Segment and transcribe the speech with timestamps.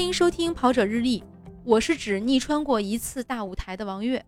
[0.00, 1.20] 欢迎收听《跑者日历》，
[1.62, 4.24] 我是只逆穿过一次大舞台的王悦。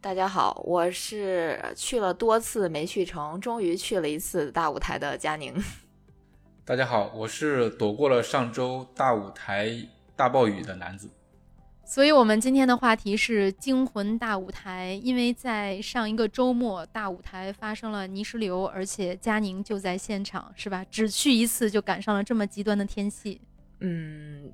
[0.00, 5.52] 大家好，我是去了多次没去成，终于去了一次大舞台的佳宁。
[6.64, 9.68] 大家好，我是躲过了上周大舞台
[10.14, 11.10] 大暴雨的男子。
[11.84, 20.84] 所以，我们今天的话题是惊魂大舞台，因为在上一个周末，大舞台发生了泥石流，而且佳宁就在现场，是吧？
[20.88, 23.40] 只去一次就赶上了这么极端的天气。
[23.82, 24.52] 嗯。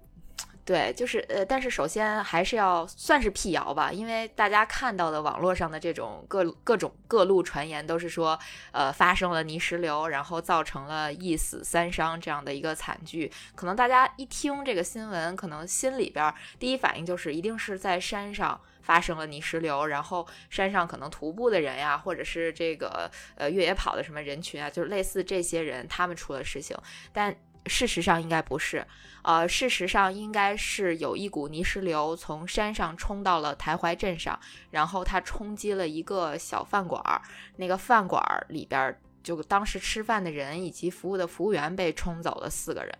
[0.64, 8.38] 对，就是呃，但是首先还是要算是辟谣吧，因为大家看到的网络上的这种各各种各路传言都是说，
[8.70, 13.32] 呃，发生了泥石流，然后造成了一死三伤这样的一个惨剧。
[13.54, 26.76] 可能大家一听这个新闻，可能心里边第一反应就是一定是在山上发生了泥石流，然后山上可能徒步的人呀，或者是这个呃越野跑的什么人群啊，就是类似这些人他们出了事情，
[27.10, 27.34] 但。
[27.66, 28.86] 事实上应该不是，
[29.22, 34.38] 呃，事实上应该是有一股泥石流从山上冲到了台怀镇上，
[34.70, 37.20] 然后它冲击了一个小饭馆儿，
[37.56, 42.98] 那个饭馆儿里边就当时吃饭的人以及服务的服务员被冲走了四个人。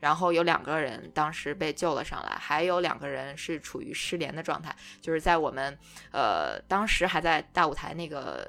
[0.00, 4.74] 然后有两个人当时被救了上来，还有两个人是处于失联的状态。
[5.00, 5.76] 就是在我们
[6.12, 8.46] 呃当时还在大舞台那个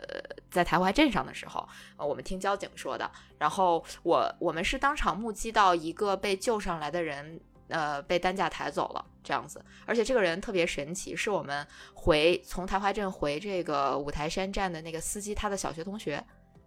[0.52, 3.10] 在台怀镇上的时候，呃，我们听交警说的。
[3.38, 7.40] 然后我我们是当场目击到一个被救上来的人，
[7.70, 9.64] 呃，被担架抬走了这样子。
[9.86, 16.24] 而且这个人特别神奇，是我们回从台怀镇回这个五台山站的那个司机他的小学同学，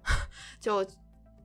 [0.58, 0.84] 就。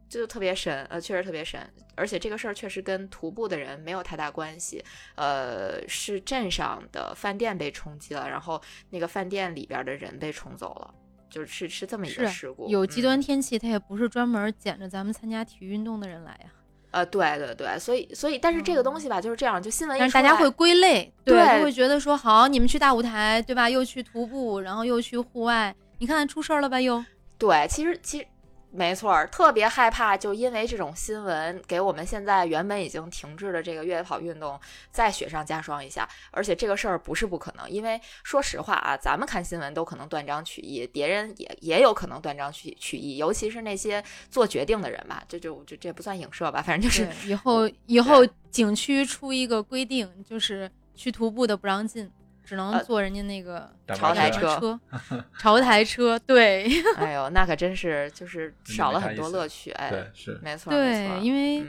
[0.10, 1.60] 就特别神，呃，确实特别神，
[1.96, 4.84] 而且这个事儿确实跟徒步的人没有太大关系，
[5.16, 10.94] 呃，是镇上的饭店被冲击了，然后那个饭店里边的人被冲走了，
[11.30, 12.70] 就是是这么一个事故。
[12.70, 16.52] 有极端天气，他也不是专门捡着咱们参加体育运动的人来呀。
[16.92, 23.70] 呃，对对对，所以所以，但是这个东西吧，就是这样，就新闻，但是大家会归类，对，就会觉得说，好，你们去大舞台，对吧？
[23.70, 26.80] 又去徒步，然后又去户外，你看出事儿了吧？
[26.80, 27.04] 又
[27.38, 28.26] 对，其实其实。
[28.70, 34.60] 没错，特别害怕，就因为这种新闻，给我们现在原本已经停滞的这个越野跑运动
[34.92, 36.08] 再雪上加霜一下。
[36.32, 52.12] 而且这个事儿不是不可能，因为说实话啊，咱们看新闻都可能断章取义，别人也也有可能断章取取义，尤其是那些做决定的人吧，这就这这不算影射吧，反正就是以后以后景区出一个规定，就是去徒步的不让进。
[52.48, 54.80] 只能坐人家那个潮台车，
[55.38, 56.66] 潮台车，对。
[56.96, 61.66] 哎呦，那可真是就是少了很多乐趣，哎，是没错，对，因为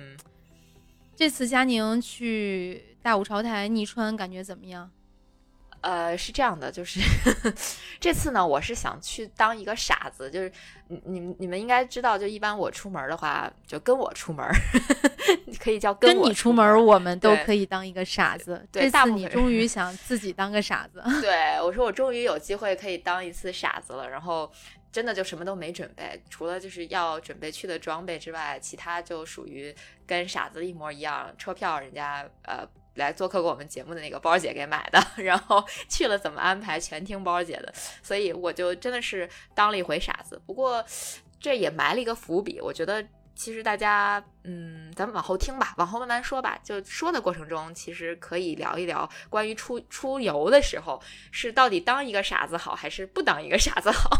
[1.17, 4.89] 这次佳宁去大武潮台逆川，感觉怎么样？
[5.81, 7.01] 呃，是这样的，就是
[8.01, 10.51] 这次呢，我是想去当一个傻子，就是
[10.89, 14.45] 你你你们应该知道，就一般我出门的话，就跟我出门，
[15.63, 18.67] 可以叫跟你出门，我们都可以当一个傻子。
[18.73, 21.03] 对，这次你终于想自己当个傻子。
[21.21, 24.51] 对， 我说我终于有机会可以当一次傻子了，然后
[24.91, 29.75] 真的就什么都没准备，除了就是要准备去的装备之外，其他就属于
[30.07, 32.69] 跟傻子一模一样，车票人家呃。
[32.99, 37.73] 来做客过我们节目的那个包姐给买的， 然后去了怎么安排全听包姐的，
[38.03, 40.41] 所以我就真的是当了一回傻子。
[40.47, 40.85] 不过
[41.41, 43.03] 这也埋了一个伏笔，我觉得
[43.35, 46.59] 其实大家，嗯，咱们往后听吧，往后慢慢说吧。
[46.63, 54.11] 就说的过程中，其实可以聊一聊关于出出游的时候是到底当一个傻子好，还是不当一个傻子好。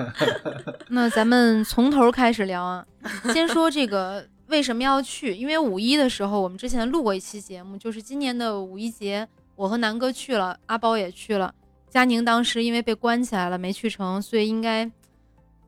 [0.88, 2.84] 那咱们从头开始聊啊，
[3.32, 4.26] 先说这个。
[4.50, 5.34] 为什么要去？
[5.34, 11.54] 因为五一的时候，我们之前录过一期节目，就是今年的五一节，我和南哥去了，阿包也去了，
[11.88, 14.90] 佳宁当时因为被关起来了没去成，所以应该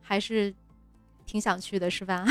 [0.01, 0.53] 还是
[1.25, 2.25] 挺想去的，是吧？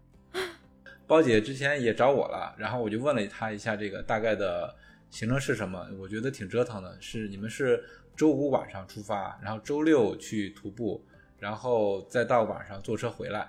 [1.06, 4.74] 包姐之前也找我了，然后我就问了她一下这个大概的
[5.10, 6.96] 行程是什么，我觉得挺折腾的。
[7.00, 7.84] 是你们是
[8.16, 11.04] 周五晚上出发，然后周六去徒步，
[11.38, 13.46] 然后再到晚上坐车回来。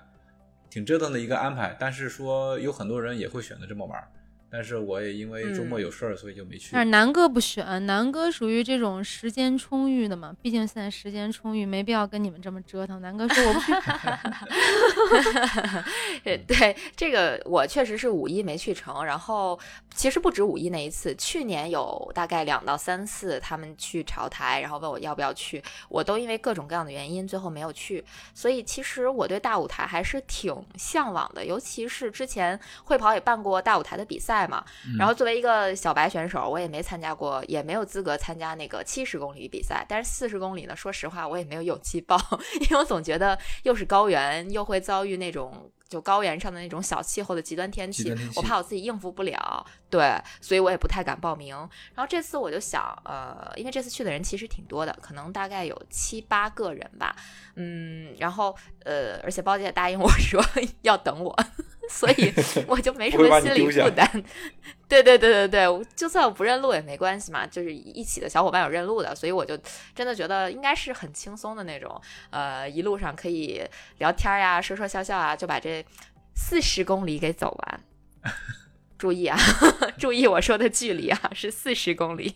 [0.69, 4.12] 挺折腾的一个安排，但是说有很多人也会选择这么玩。
[4.50, 6.70] 但是我也因为周末有事儿，所以就没去。
[6.72, 13.02] 但是南哥不选，南哥属于这种时间充裕的嘛，毕竟现在时间充裕，没必要跟你们这么折腾。
[13.02, 13.74] 南哥说我不去。
[16.48, 19.04] 对，这个我确实是五一没去成。
[19.04, 19.60] 然后
[19.94, 28.02] 其实不止五一那一次，去年有大概两到三次他们去潮台，然后问我要不要去，我都因为各种各样的原因最后没有去。
[28.34, 34.37] 所以其实我对大舞台还是挺向往的，尤其是之前会跑也办过大舞台的比赛。
[34.38, 34.63] 赛嘛，
[35.00, 39.84] 然后作为一个小白选手，我也没参加过，也没有资格参加那个七十公里比赛。
[39.89, 42.16] 但是四十公里呢，说实话，我也没有勇气报，
[42.62, 51.56] 因为我总觉得又是高原，又会遭遇那种就高原上的那种小气候的极端天气，极端天气我怕我自己应付不了，对，所以我也不太敢报名。
[51.95, 57.16] 然后这次我就想，呃，因为这次去的人其实挺多的，可能大概有七八个人吧，
[57.56, 58.56] 嗯，然后
[58.86, 60.44] 呃，而且包姐也答应我说
[60.83, 61.36] 要等我，
[61.89, 62.34] 所以
[62.68, 64.10] 我就没什么心理负担。
[64.88, 69.57] 对对对对对，就算我不认路也没关系嘛，就是一起的小伙伴有认路的，所以我就
[69.94, 73.62] 真的觉得应该是很轻松的那种，呃，一路上可以
[73.98, 75.86] 聊天呀、说说笑笑啊，就把这
[76.36, 77.84] 四十公里给走完。
[78.98, 79.38] 注意啊，
[80.00, 82.36] 注意我说的距离啊，是四十公里。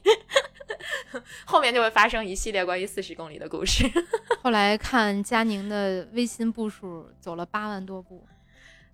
[1.46, 3.90] 后面就会发生一系列关于四十公里的故事。
[4.44, 8.28] 后来看佳宁的微信步数，走了八万多步。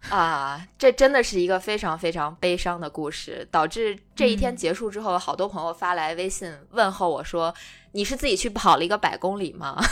[0.09, 7.53] 啊，这真的是一个非常非常悲伤的故事，导致这一天嗯结束之后，有好多朋友发来微信问候我说
[7.91, 9.77] ：“你是自己去跑了一个百公里吗？”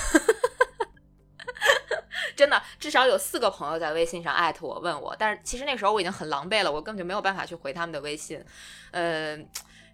[2.36, 8.44] 真的，至少有四个朋友在微信上艾特我问我，但是其实那时候我已经很狼狈了，我根本就没有办法去回他们的微信。
[8.92, 9.38] 呃，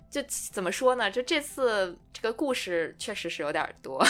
[0.10, 0.22] 就
[0.52, 1.10] 怎么说呢？
[1.10, 4.04] 就这次这个故事确实是有点多。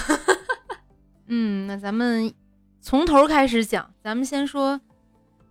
[1.27, 2.33] 嗯，那咱们
[2.81, 4.79] 从头开始讲，咱们先说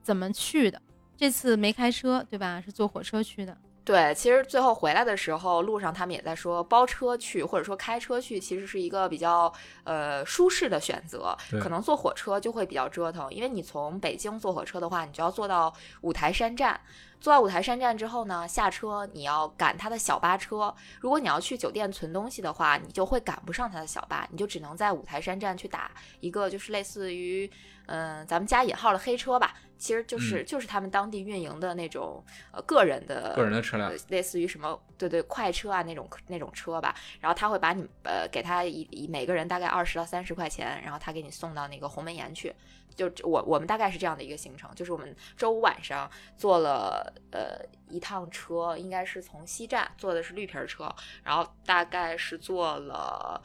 [0.03, 0.81] 怎么去的。
[1.17, 2.61] 这次没开车，对吧？
[2.65, 3.57] 是坐火车去的。
[3.83, 9.53] 对，其实最后回来的时候，路上他们也在说，包车去或者说开车去，其实是一个比较
[9.85, 11.37] 呃舒适的选择。
[11.61, 16.79] 可能坐火车就会比较折腾，因为你从北京坐火车的话，你就要坐到五台山站。
[17.21, 20.75] 坐到五台山站之后呢，下车你要赶他的小巴车。
[21.01, 27.51] 如果你要去酒店存东西的话，你就会赶不上他的小巴，你就只能在五台山站去打一个就是类似于
[27.87, 32.23] 嗯、咱们加引号的黑车吧，其实就是、就是他们当地运营的那种
[32.53, 42.55] 呃个人的个人的车辆呃类似于什么对对快车啊那种那种车吧，然后他会把你呃给他一一每个人大概二十到三十块钱，然后他给你送到那个鸿门岩去。
[42.97, 53.41] 就我我们大概是这样的一个行程，就是我们周五晚上坐了呃一趟车，应该是从西站坐的是绿皮儿车，然后大概是坐了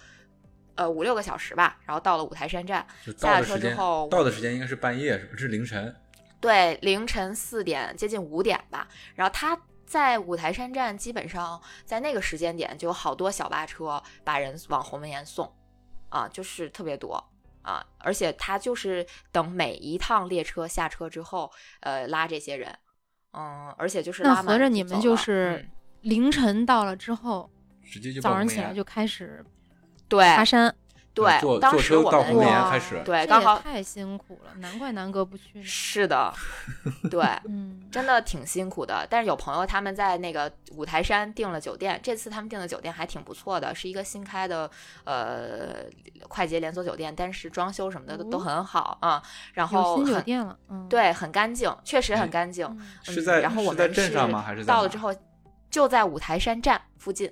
[0.73, 5.95] 呃五六个小时吧，然后到了五台山站，就下了车之后到的时间应该是半夜，是不是凌晨？
[6.39, 8.87] 对，凌晨四点接近五点吧。
[9.15, 15.51] 然后他在五台山站，基本上在那个时间点就有好多小巴车把人往鸿门宴送，
[16.09, 17.23] 啊，就是特别多
[17.61, 17.85] 啊。
[17.99, 22.77] 而且他就是等每一趟列车下车之后，呃，拉这些人，
[23.33, 25.71] 嗯，而且就是那拉满合着你们就是嗯
[26.01, 27.49] 凌晨到了之后，
[27.83, 29.43] 直接就早上起来就开始
[30.07, 30.75] 对爬山。
[31.15, 35.63] 对坐，当坐车时我们到鸿门岩开始，对，刚好太辛苦了，难怪南哥不去。
[35.63, 36.31] 是的，
[37.09, 37.23] 对。
[37.45, 44.69] 嗯，真的挺辛苦的，但是有朋友他们在那个五台山订了酒店，这次他们订的酒店还挺不错的，是一个新开的
[45.05, 45.85] 呃
[46.27, 49.23] 快捷连锁酒店，但是装修什么的都都哦很好啊、
[49.53, 50.57] 然有新酒后很店了。
[50.67, 52.65] 嗯，对，很干净，确实很嗯干净。
[52.65, 54.41] 嗯，嗯是在然后我们镇上吗？
[54.45, 55.15] 还是到了之后
[55.69, 57.31] 就在五台山站附近，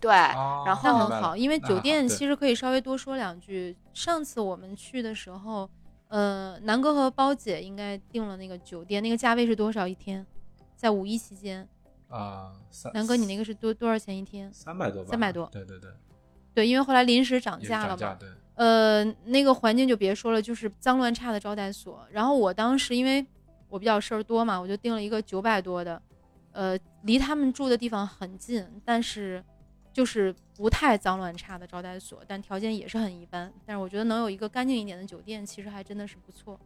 [0.00, 3.76] 对，哦然后很好，因为酒店其实可以稍微多说两句。
[3.92, 5.68] 上次我们去的时候，
[6.08, 10.26] 呃，南哥和包姐应该订了那个酒店，那个价位是多少一天？
[10.74, 11.68] 在五一期间，
[12.08, 14.50] 啊，三南哥你那个是多多少钱一天？
[14.52, 15.90] 三百多吧？300多对对对，
[16.54, 18.18] 对，因为后来临时涨价了嘛
[18.54, 22.06] 呃，那个环境就别说了，就是脏乱差的招待所。
[22.10, 23.24] 然后我当时因为
[23.68, 26.00] 我比较事儿多嘛，我就订了一个九百多的，
[26.52, 29.42] 呃，离他们住的地方很近，但是
[29.92, 33.52] 就是不太脏乱差的招待所，但条件也是很一般。
[33.66, 36.58] 但是我觉得能有一个干净一点的酒店，其实还真的是不错。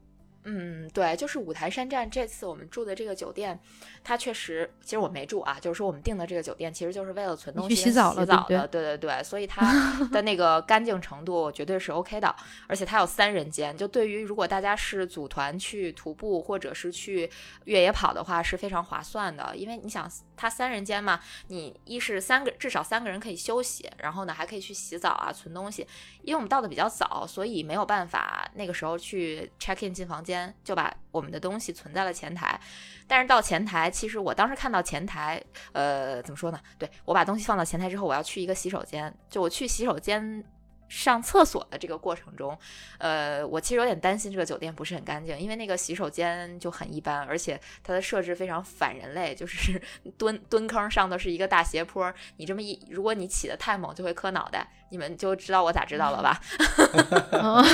[0.46, 3.58] 嗯，对，就是五台山站这次我们住的这个酒店，
[4.02, 9.64] 它确实，其实我没住啊，就是说我们订的这个酒店，其实就是为了存东西洗澡的，对对对，所以它
[10.12, 17.30] 的那个干净程度绝对是 OK 的，而且它有三人间，就对于如果大家是组团去徒步或者是去
[17.64, 25.86] 越野跑的话是非常划算的，因为你想它三人间嘛，你一是三个至少三个人可以休息，然后呢还可以去洗澡啊、存东西，
[26.22, 32.60] 因为我们到的比较早，所以没有办法那个时候去 check in 进房间，就把我们的东西存在了前台。
[33.06, 36.60] 但是到前台，其实我当时看到前台，呃，怎么说呢？
[36.78, 40.44] 对我把东西放到前台之后，我要去一个洗手间，就我去洗手间。
[40.88, 42.56] 上厕所的这个过程中，
[42.98, 49.80] 呃，我其实有点担心这个酒店不是很干净，因为那个洗手间就很一般，而且它的设置非常反人类，就是
[50.16, 56.40] 蹲蹲坑上头是一个大斜坡，你这么一，如果你起得太猛，就会磕脑袋，你们就知道我咋知道了吧？
[57.34, 57.64] 嗯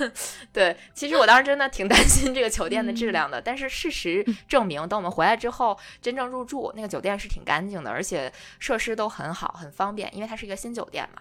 [0.50, 11.20] 对，其实我当时真的挺担心这个酒店的质量的，但是事实证明，等我们回来之后，真正入住那个酒店是挺干净的，而且设施都很好，很方便，因为它是一个新酒店嘛，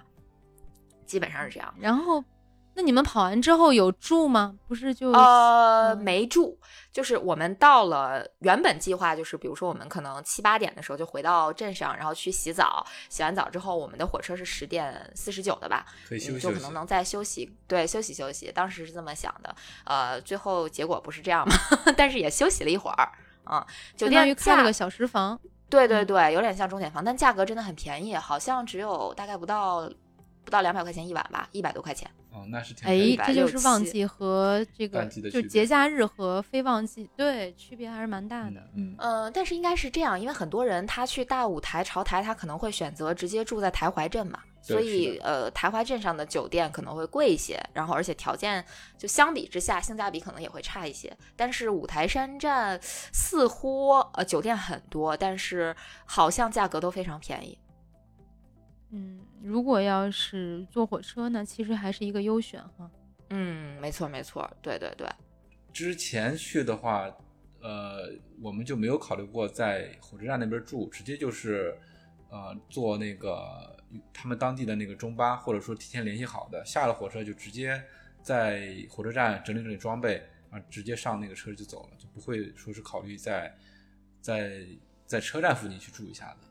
[1.06, 1.74] 基本上是这样。
[1.78, 2.24] 然后
[2.78, 4.54] 那你们跑完之后有住吗？
[4.68, 6.60] 不是就呃，嗯没住，
[6.92, 16.74] 就是我们到了原本计划就是，比如说我们可能七八点的时候就回到镇上，然后去洗澡，洗完澡之后，我们的火车是十点四十九的吧，可以休息休息嗯就可能。
[16.76, 18.52] 能再休息，对，休息休息。
[18.52, 19.56] 当时是这么想的，
[19.86, 21.56] 呃，最后结果不是这样嘛，
[21.98, 23.12] 但是也休息了一会儿，
[23.44, 23.66] 啊、
[23.96, 25.34] 酒店价开了个小时房？
[25.44, 29.92] 嗯对对对，有点像钟点房，但价格真的很便宜，好像只有大概不到
[30.48, 32.10] 不到两百块钱一晚吧，一百多块钱。
[32.32, 38.64] 哦，那是挺哎这就是旺季和这个就节假日和非旺季，对，区别还是蛮大的。
[38.76, 48.64] 嗯，呃，但是应该是这样，因为很多人他去大舞台、朝台，他可能会选择直接住在台怀镇嘛，所以呃，台怀镇上的酒店可能会贵一些，然后而且条件
[48.98, 51.12] 就相比之下性价比可能也会差一些。
[51.36, 55.76] 但是五台山站似乎呃酒店很多，但是
[56.06, 57.58] 好像价格都非常便宜。
[58.92, 62.90] 嗯，如果要是坐火车呢，其实还是一个优选哈。
[63.30, 65.08] 嗯，没错没错，对对对。
[65.74, 67.10] 之前去的话，
[67.62, 68.10] 呃，
[68.42, 71.78] 我们就没有考虑过在火车站那边住，直接就是
[72.30, 73.78] 呃坐那个
[74.14, 77.82] 他们当地的那个中巴，或者说提前联系好的，下了火车就直接
[78.22, 83.56] 在火车站整理整理装备，啊，直接上那个车就走了，就不会说是考虑在
[84.22, 84.66] 在
[85.06, 86.47] 在车站附近去住一下的。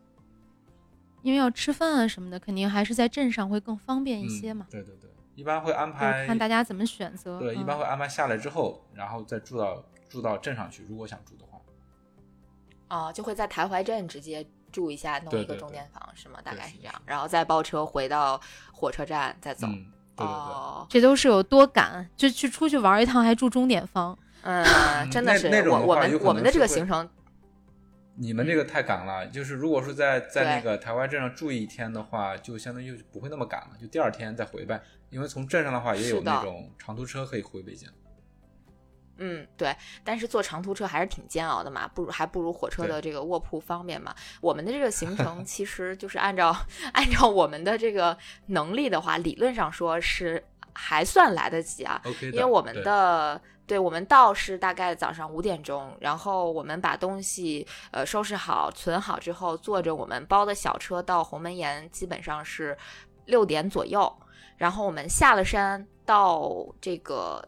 [1.27, 4.71] 因为要吃饭啊什么的，肯定还是在镇上会更方便一些嘛嗯。。
[4.71, 7.41] 对对对，一般会安排看大家怎么选择。
[7.41, 11.59] 对，一般嗯会安排下来之后，然后再住到住到镇上去，如果想住的话。
[12.89, 16.39] 哦、就会在台怀镇直接住一下，弄一个对对对钟点房是吗？
[16.45, 18.41] 大概是这样，然后再包车回到
[18.73, 19.67] 火车站再走。
[19.67, 19.73] 嗯，
[20.15, 20.27] 对对对。
[20.29, 24.17] 哦，这都是有多赶，就去出去玩一趟还住钟点房。
[24.43, 24.65] 嗯，
[25.11, 27.09] 真的是我我们我们的这个行程，
[28.19, 34.83] 你们这个太赶了，就是如果说在在那个台湾镇上住一天的话，就相当于不会那么赶了，就第二天再回呗。
[35.11, 37.89] 因为从镇上的话也有那种长途车可以回北京。
[39.19, 44.15] 嗯，对，但是坐长途车还是挺煎熬的嘛，不如还不如火车的这个卧铺方便嘛。
[44.43, 46.55] 我们的这个行程其实就是按照
[46.93, 50.45] 按照我们的这个能力的话，理论上说是
[50.75, 62.77] 还算来得及啊因为我们对的对我们到是大概早上五点钟，然后我们把东西呃收拾好、存好之后，坐着我们包的小车到鸿门岩，基本上是
[63.25, 64.11] 六点左右。
[64.57, 67.47] 然后我们下了山到这个，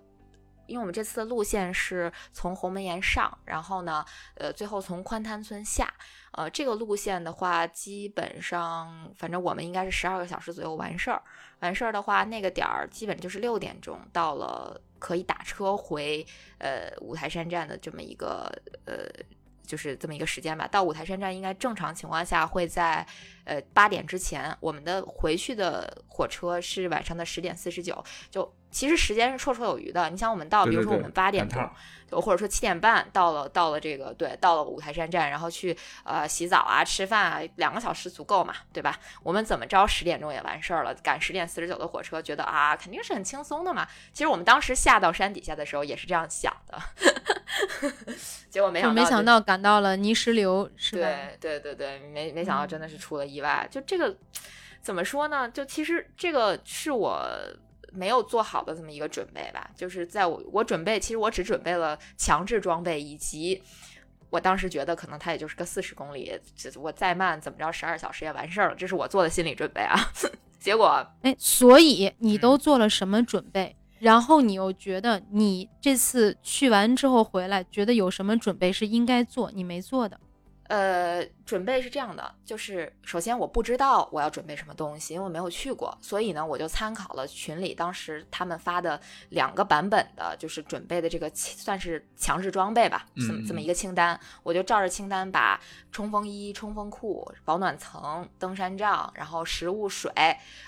[0.67, 5.93] 因为我们这次的路线是从鸿门岩上，然后呢，呃，最后从宽滩村下。
[6.33, 11.23] 呃，这个路线的话，基本上反正我们应该是十二个小时左右完事儿。
[11.61, 16.27] 完事儿的话，那个点儿基本就是六点钟到了，可以打车回
[16.59, 18.53] 呃五台山站的这么一个
[18.85, 19.09] 呃。
[19.69, 23.07] 就是这么一个时间吧，到五台山站应该正常情况下会在，
[23.45, 24.57] 呃八点之前。
[24.61, 30.09] 我们的回去的火车是晚上的十点四十九，就其实时间是绰绰有余的。
[30.11, 31.69] 你想，我们到，比如说我们八点钟，
[32.11, 38.99] 就或者说七点半到了，到了这个对，到了五台山站，然后去呃洗澡啊、吃饭啊，两个小时足够嘛，对吧？
[39.23, 43.87] 我们怎么着十点钟也完事儿了，赶十点四十九的火车，觉得啊肯定是很轻松的嘛。
[44.13, 46.79] 其实我们当时下到山底下的时候也是这样想的，
[48.51, 51.09] 结果没想到没想到赶到了泥石流，是吧？
[51.41, 53.67] 对对对对，没没想到嗯真的是出了意外。
[53.71, 54.17] 就这个
[54.81, 55.49] 怎么说呢？
[55.49, 57.29] 就其实这个是我
[57.93, 59.71] 没有做好的这么一个准备吧。
[59.75, 63.63] 就是在我我准备，其实我只准备了强制装备以及。
[64.31, 66.39] 我当时觉得可能它也就是个四十公里，
[66.77, 69.97] 我再慢怎么着十二小时也完事儿了，这是我做的心理准备啊。
[70.61, 73.75] 结果哎，所以你嗯都做了什么准备？
[74.01, 80.21] 然后你又觉得你这次去完之后回来，觉得有什么准备是应该做，你没做的？
[80.69, 95.59] 呃，准备是这样的，就是首先我不知道我要准备什么东西，因为我没有去过，所以呢，我就参考了群里当时他们发的两个版本的，就是准备的这个算是强制装备吧，这么这么一个清单，我就照着清单把
[95.91, 100.13] 冲锋衣、冲锋裤、保暖层、登山杖，然后食物、水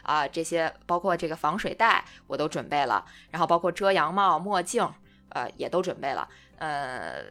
[0.03, 4.91] 啊、这些，包括这个防水袋我都准备了，然后包括遮阳帽、墨镜，
[5.29, 6.27] 呃，也都准备了，
[6.57, 7.25] 呃。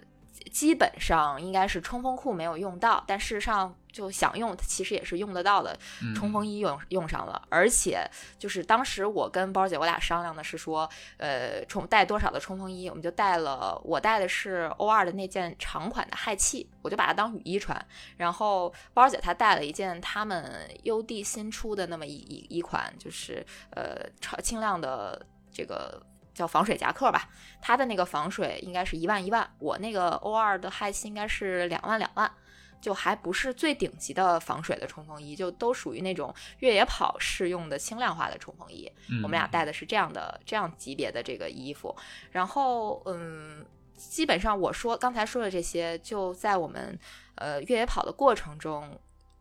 [0.52, 5.78] 基本上应该是冲锋裤没有用到，但事实上就想用，其实也是用得到的。
[6.02, 8.04] 嗯冲锋衣用用上了，而且
[8.38, 17.86] 就是当时我跟包姐我俩商量的是说，呃，冲带多少的冲锋衣，我们就带了，我带的是 O 二的那件长款的氦气，我就把它当雨衣穿。
[18.18, 26.02] 然后包姐她带了一件他们 UD 新出的那么一一一款，就是呃超轻量的这个。
[26.40, 27.28] 叫防水夹克吧，
[27.62, 32.32] 它的那个防水应该是一万一万，我那个 O 二的氦气应该是两万两万，
[32.80, 38.90] 就还不是最顶级的防水的冲锋衣，就都属于那种越野跑适用的轻量化的冲锋衣。
[39.10, 41.94] 嗯我们俩带的是这样的这样级别的这个衣服，
[42.32, 43.66] 然后嗯，
[43.98, 46.98] 基本上我说刚才说的这些，就在我们
[47.36, 48.98] 呃越野跑的过程中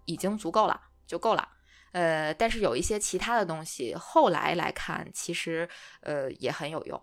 [0.06, 1.48] 已经足够了，就够了。
[1.92, 5.68] 呃，但是有一些其他的东西，后来来看，其实
[6.00, 7.00] 呃也很有用，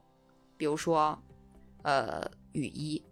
[0.58, 1.18] 比如说
[1.84, 3.04] 呃雨衣。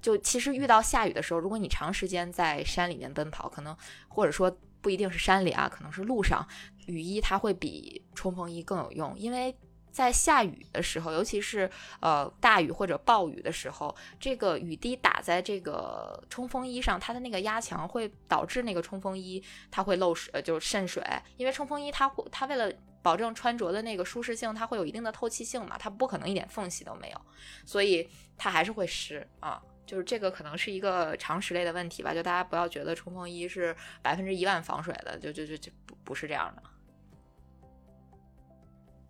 [0.00, 4.48] 就其实遇到下雨的时候，如果你长时间在山里面奔跑，可能或者说
[4.80, 6.46] 不一定是山里啊，可能是路上，
[6.86, 9.54] 雨衣它会比冲锋衣更有用，因为
[9.90, 21.02] 在下雨的时候，尤其是呃大雨或者暴雨的时候，这个雨滴打在这个冲锋衣上，它的那个压强会导致那个冲锋衣它会漏水，呃就渗水，
[21.36, 27.20] 因为冲锋衣它会它为了保证穿着的那个舒适性，它会有一定的透气性嘛，它不可能一点缝隙都没有，
[27.64, 29.60] 所以它还是会湿啊。
[29.86, 36.62] 就是这个可能是一个常识类的问题吧，就大家不要觉得冲锋衣是百分之一万防水的，就就就就不不是这样的。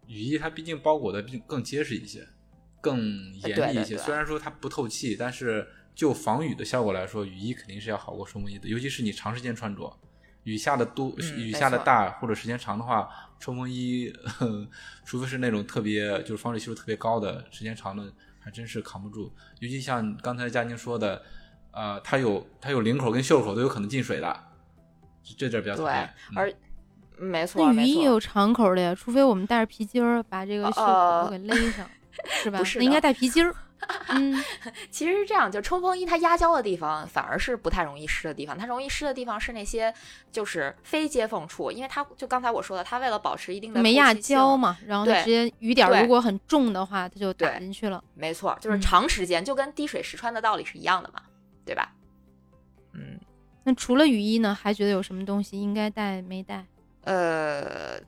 [0.08, 2.26] 雨衣它毕竟包裹的更更结实一些，
[2.80, 2.98] 更
[3.34, 3.96] 严密一些。
[3.96, 8.68] 虽然说它不透气，但是就防雨的效果来说，雨衣肯定是要好过冲锋衣的。
[8.68, 9.96] 尤其是你长时间穿着，
[10.44, 14.12] 雨下的多，嗯雨下的大或者时间长的话，冲锋衣，
[15.04, 18.10] 除非是那种特别就是防水系数特别高的，时间长的
[18.40, 19.30] 还真是扛不住。
[19.60, 21.22] 尤其像刚才佳宁说的，
[21.72, 24.44] 呃，它有它有领口跟袖口都有可能进水的，
[25.36, 26.52] 这点儿比较讨对而
[27.18, 31.88] 没错，那雨衣有长口的呀，除非我们带着皮筋儿把这个袖口给勒上，
[32.42, 32.58] 是吧？
[32.58, 33.54] 不是那应该带皮筋儿。
[34.08, 34.34] 嗯，
[34.90, 39.94] 其实是这样，就冲锋衣它压胶的地方反而是不太容易湿的地方，它容易湿的地方是那些
[40.32, 48.02] 就是非接缝处，因为它就刚才我说的，它为了保持一定的没压胶，嘛，然后直接雨点儿如果很重的话，它就打进去了。
[48.14, 51.22] 没错，就是嗯长时间就跟滴水石穿的道理是一样的嘛，
[51.64, 51.92] 对吧？
[52.94, 53.18] 嗯，
[53.62, 56.66] 那除了雨衣呢，还觉得有什么东西应该带没带？
[57.08, 57.98] 呃，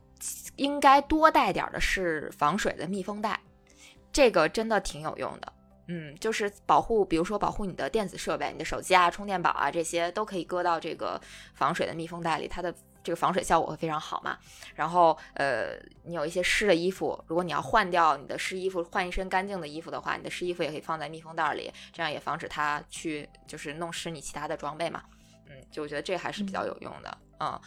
[0.57, 3.39] 应该多带点的是防水的密封袋，
[4.13, 5.51] 这个真的挺有用的。
[5.87, 11.19] 嗯，就是保护，比如说保护你的电子设备，你的手机啊、充电宝啊这些都可以搁到这个
[11.55, 12.71] 防水的密封袋里，它的
[13.03, 14.37] 这个防水效果会非常好嘛。
[14.75, 15.71] 然后，呃，
[16.03, 25.01] 你有一些湿的衣服，如果你要换掉你的湿衣服，换一身干净的衣服的话，你的湿衣服也可以放在密封袋里，这样也防止它去就是弄湿你其他的装备嘛。
[25.47, 27.17] 嗯，就我觉得这还是比较有用的。
[27.39, 27.59] 嗯，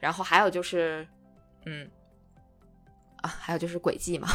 [0.00, 1.06] 然后还有就是，
[1.66, 1.90] 嗯。
[3.22, 4.26] 啊，还有就是轨迹嘛，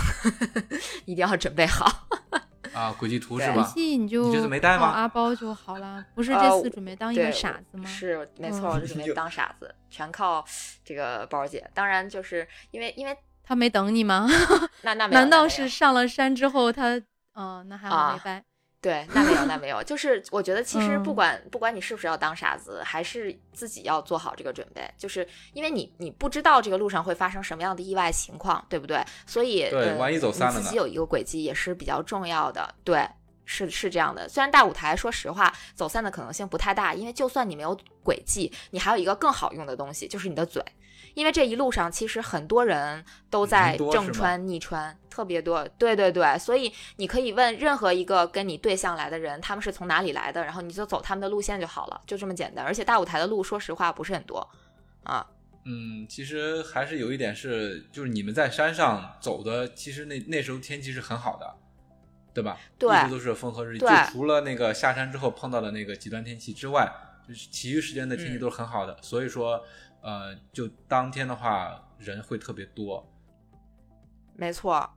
[1.04, 2.08] 一定要准备好。
[2.74, 3.56] 啊，轨迹图是吧？
[3.56, 3.98] 轨迹？
[3.98, 7.84] 你就你这次没带吗阿包就好了，不是呃这次准备当一个傻子吗？
[7.90, 10.46] 是没错，就准备 当傻子，全靠
[10.86, 11.70] 这个包儿姐。
[11.74, 14.26] 当然，就是因为因为他没等你吗？
[14.84, 17.02] 那那难道是上了山之后他？
[17.36, 18.44] 嗯，那还好啊没掰。
[18.80, 21.16] 对，那没有，那没有，就是我觉得其实不嗯。
[21.16, 29.04] 管、不管你是不是要当傻子，还是自己要做好这个准备，就是因为你你不知道这个路上会发生什么样的意外情况，对不对？
[29.26, 33.08] 所以呃，对万一走散了呢你自己有一个轨迹也是比较重要的，对。
[33.50, 40.62] 是是这样的，虽然大舞台说实话走散的可能性不太大，因为就算你没有轨迹，你还有一个更好用的东西，就是你的嘴，
[41.14, 45.68] 因为这一路上其实很多人都在正穿逆穿，特别多。
[45.78, 52.66] 对对对，所以你可以问任何一个跟你对象来的人，他们是从哪里来的，然后你就走他们的路线就好了，就这么简单。
[52.66, 54.48] 而且大舞台的路，说实话不是很多
[55.04, 55.26] 啊。
[55.70, 61.56] 嗯，其实还是有一点是，就是你们在山上走的，其实那那时候天气是很好的，
[62.34, 62.58] 对吧？
[62.80, 63.80] 对一直都是风和日丽。
[63.80, 66.90] 就除了那个下山之后碰到的那个极端天气之外，
[67.28, 68.98] 就是其余时间的天气嗯都是很好的。
[69.02, 69.62] 所以说，
[70.02, 73.06] 呃，就当天的话人会特别多。
[74.36, 74.90] 没错，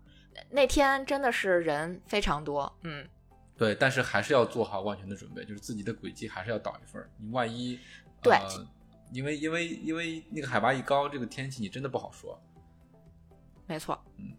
[0.50, 3.08] 那天真的是人非常多，嗯，
[3.56, 7.10] 对，但是还是要做好万全的准备，就是自己的轨迹还是要倒一份儿。
[7.16, 7.78] 你万一
[8.22, 8.66] 对呃，
[9.12, 12.38] 因为因为因为那个海拔一高，这个天气你真的不好说。
[13.66, 14.32] 没错，嗯，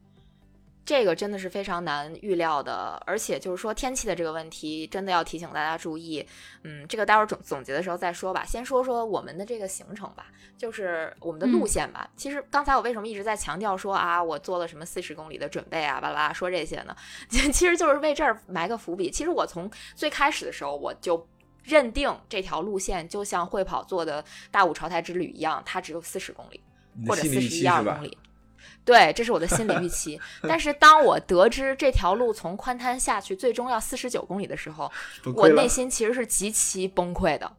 [0.84, 6.26] 这个真的是非常难预料的，而且就是说天气的这个问题，真的要提醒大家注意。
[6.64, 12.10] 嗯，这个待会儿总总结的时候再说吧，先说说我们的这个行程吧，就是我们的路线吧。
[12.16, 16.96] 其实刚才我为什么一直在强调说啊，我做了什么四十公里的准备啊，巴拉巴拉说这些呢？
[17.30, 19.12] 其实就是为这儿埋个伏笔。
[19.12, 21.28] 其实我从最开始的时候我就。
[21.64, 26.60] 认定这条路线就像会跑做的大五朝台之旅一样，它只有四十公里，
[27.08, 28.04] 或者四十一二公？
[28.04, 28.18] 里。
[28.84, 30.20] 对，这是我的心理预期。
[30.44, 34.92] 但是当我得知这条路从宽滩下去最终要四十九公里的时候，
[35.36, 37.52] 我内心其实是极其崩溃的。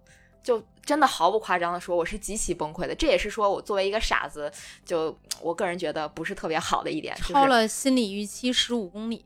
[0.43, 2.93] 就真的毫不夸张的说，我是极其崩溃的。
[2.93, 4.51] 这也是说我作为一个傻子，
[4.85, 9.25] 就我个人觉得不是特别好的一点，就是超了心理预期十五公里，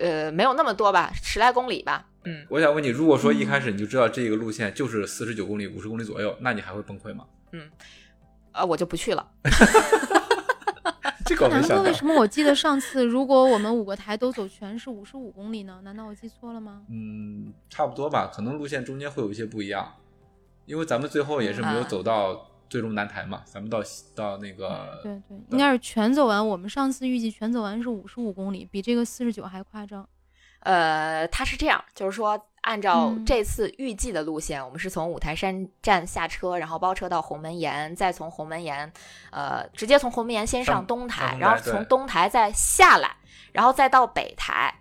[0.00, 2.06] 呃没有那么多吧，十来公里吧。
[2.24, 7.26] 嗯，我想问你，如果说一开始你就知道这个路线就是四十九公里、五十公里左右，那你还会崩溃吗？
[7.52, 7.70] 嗯
[8.52, 9.28] 呃，我就不去了。
[11.36, 11.92] 这个我没想到南哥为。
[11.92, 15.80] 什么我记得上次如果我们五个台都走全是五十五公里呢？
[15.84, 16.82] 难道我记错了吗？
[16.88, 19.94] 嗯，差不多吧，可能路线中间会有一些不一样，
[20.64, 23.80] 因为咱们最后也是没有啊走到最终南台嘛，咱们到
[24.14, 26.48] 到那个对对，应该是全走完。
[26.48, 30.08] 我们上次预计全走完是五十五公里，比这个四十九还夸张。
[30.60, 33.24] 呃，他是这样，就是说，按照嗯。
[33.24, 38.92] 这次预计的路线，我们是从五台山站下车，然后包车到鸿门岩，再从鸿门岩，
[39.30, 43.16] 呃，直接从鸿门岩先上上东台，然后从东台再下来，
[43.52, 44.74] 然后再到北台，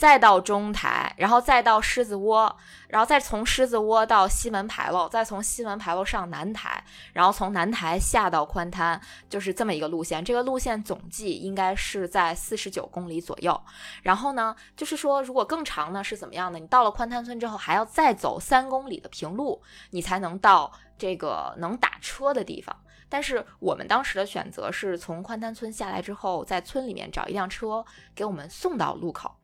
[0.00, 2.56] 再到中台，然后再到狮子窝，
[2.88, 6.82] 然后再从狮子窝到西门牌楼，再从西门牌楼上南台，
[7.12, 10.24] 然后从南台下到宽滩，就是这么一个路线。
[10.24, 13.60] 这个路线总计应该是在四十九公里左右。
[14.02, 16.58] 然后呢，就是说，如果更长呢是怎么样的？
[16.58, 19.60] 你到了宽滩村之后，还要再走三公里的平路，
[19.90, 22.74] 你才能到这个能打车的地方。
[23.10, 27.84] 但是我们当时的选择是从宽滩村下来之后，在村里面找一辆车
[28.14, 29.36] 给我们送到路口，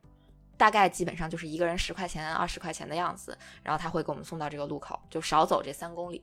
[0.57, 6.23] 大概基本上就是一个人十块钱、二十块钱的样子，然后他会给我们送到这个路口，就少走这三公里。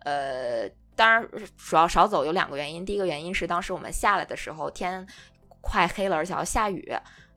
[0.00, 5.06] 呃，当然主要少走有两个原因，第一个原因是当时我们下来的时候天
[5.60, 6.92] 快黑了，而且要下雨。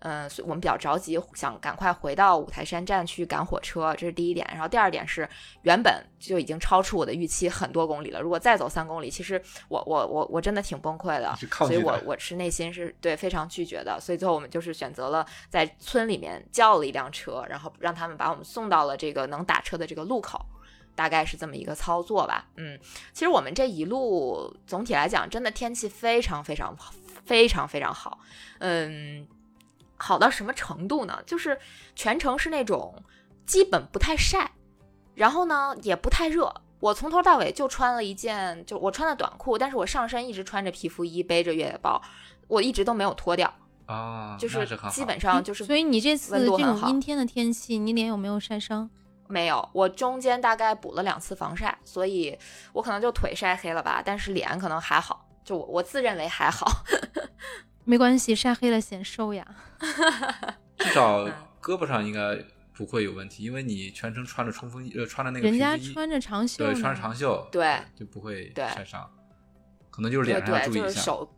[0.05, 4.45] 嗯，所以我们比较着急，想赶快回到五台山站去赶火车，这是第一点。
[4.51, 5.27] 然后第二点是，
[5.61, 8.21] 原本就已经超出我的预期很多公里了。
[8.21, 13.97] 如果再走三公里，其实我我我我真的挺崩溃的所以我我是内心是对非常拒绝的。
[14.01, 20.45] 所以最后我们就是选择了在村里面叫了一辆车，然后让他们把我们送到了这个能打车的这个路口。
[20.95, 22.79] 大概是这么一个操作吧，嗯，
[23.13, 26.77] 其实我们这一路总体来讲，真的天气非常非常
[27.25, 28.19] 非常非常好，
[28.59, 29.25] 嗯，
[30.03, 31.17] 好到什么程度呢？
[31.25, 31.57] 就是
[31.95, 32.93] 全程是那种
[33.45, 34.51] 基本不太晒，
[35.15, 36.53] 然后呢也不太热。
[36.81, 42.01] 我从头到尾就穿了一件，就我穿的短裤，但是我上身一直穿着皮肤衣，背着越野包，
[42.49, 43.53] 我一直都没有脱掉，
[43.85, 48.89] 啊，就是基本上就是所以你这次这种阴天的天气，你脸有没有晒伤？
[49.29, 52.37] 没有，我中间大概补了两次防晒，所以
[52.73, 56.69] 我可能就腿晒黑了吧，但是脸可能还好，就我我自认为还好。
[57.85, 59.45] 没关系，晒黑了显瘦呀。
[60.77, 62.37] 至少嗯胳膊上应该
[62.73, 69.09] 不会有问题，因为你全程穿着冲锋衣，呃，穿着那个人家穿着长袖对，穿着长袖，对就不会晒伤，
[69.89, 70.87] 可能就是脸上要注，意一下。
[70.87, 71.29] 就是手，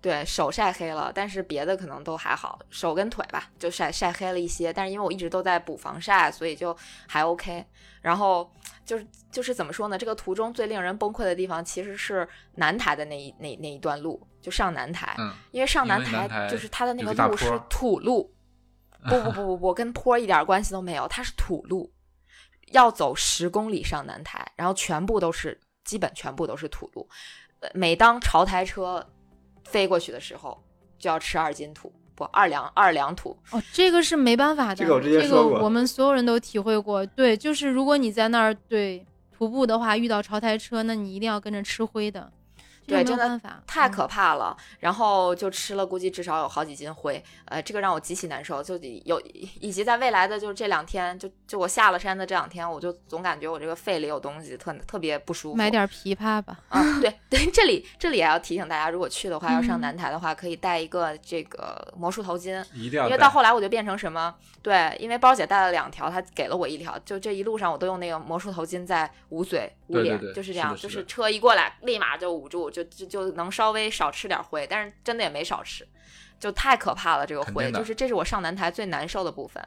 [0.00, 7.64] 对手晒黑了，但是别的可能都还好，手跟腿吧就晒晒黑了一些，但是因为我一直都在补防晒，所以就还 OK。
[8.00, 8.48] 然后
[8.84, 9.98] 就是就是怎么说呢？
[9.98, 18.32] 这个途中最令人崩溃的地方其实是南台的那一那那一段路，就上南台，嗯，因为上南南台就是它的那个路是土路，
[19.08, 21.92] 不不不不不，跟坡一点关系都没有，它是土路，
[22.68, 27.08] 要走十公里上南台，然后全部都是基本全部都是土路。
[27.60, 29.04] 呃每当潮台车
[29.70, 30.58] 飞过去的时候，
[30.98, 33.36] 就要吃二斤土，不二两二两土。
[33.50, 37.04] 哦，这个是没办法的，这个我之前说过个我们所有人都体会过。
[37.04, 39.04] 对，就是如果你在那儿对
[39.36, 42.32] 徒步的话，遇到潮台车，那你一定要跟着吃灰的。
[42.88, 48.62] 对真的太可怕了，然后就吃了，估计至少有好几斤灰，呃，这个让我极其难受。
[48.62, 49.20] 就有
[49.60, 55.56] 以及在未来的就是这两天，就就我下了山的这两天，我就总感觉我这个肺里有东西，特特别不舒服。
[55.56, 56.58] 买点枇杷吧。
[56.68, 64.34] 啊，对对，这里这里也要提醒大家，如果去的话，要上嗯南台的话，可以带一个这个魔术头巾，一定要因为到后来我就变成什么？
[64.62, 75.86] 对，因为包姐带了两条，她给了我一条，就这一路上我都用那个魔术头巾在捂嘴捂脸，对对对就是这样，就是是车一过来，立马就捂住，就就就能稍微少吃点灰，但是真的也没少吃，
[76.38, 79.62] 就太可怕了，这个灰，就是这是我上南台最难受的部分。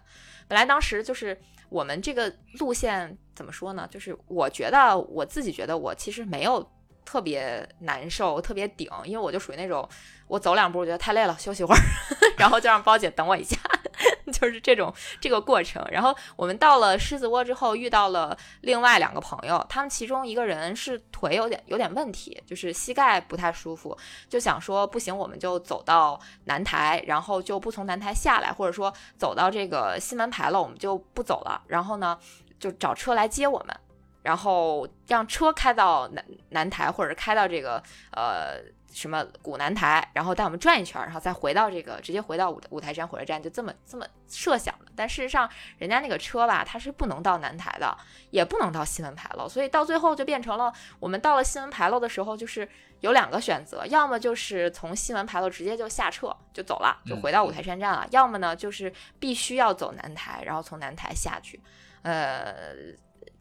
[0.48, 3.88] 本来当时就是我们这个路线怎么说呢？
[3.90, 6.70] 就是我觉得我自己觉得我其实没有
[7.06, 9.88] 特别难受、特别顶，因为我就属于那种
[10.28, 11.80] 我走两步我觉得太累了，休息会儿，
[12.38, 13.58] 然后就让包姐等我一下，
[14.34, 15.86] 就是这种这个过程。
[15.91, 23.98] 然后我们到了狮子窝之后，遇到了另外两个朋友，他们其中一个人是腿有点有点问题，就是膝盖不太舒服，
[24.30, 31.62] 就想说不行，我们就走到南台，然后就不从南台下来，或者说走到这个西门牌楼，我们就不走了。
[31.67, 32.17] 然后呢，
[32.60, 33.76] 就找车来接我们。
[34.24, 38.60] 然后让车开到南南台，或者开到这个呃
[38.91, 44.91] 什么古南台，然后带我们转一圈，然后再回到这个直接回到五五台山火车站，就这么这么设想的。
[44.95, 47.97] 但事实上，人家那个车吧，它是不能到南台的，
[48.30, 52.67] 也不能到西门牌楼，所以到最后就变成了我们到了西门牌楼的时候，就是
[52.99, 61.60] 有两个选择，要么就是从西门牌楼直接就下车就走了，就回到五台山站了；要么呢就是必须要走南台，然后从南台下去，
[62.04, 62.54] 呃。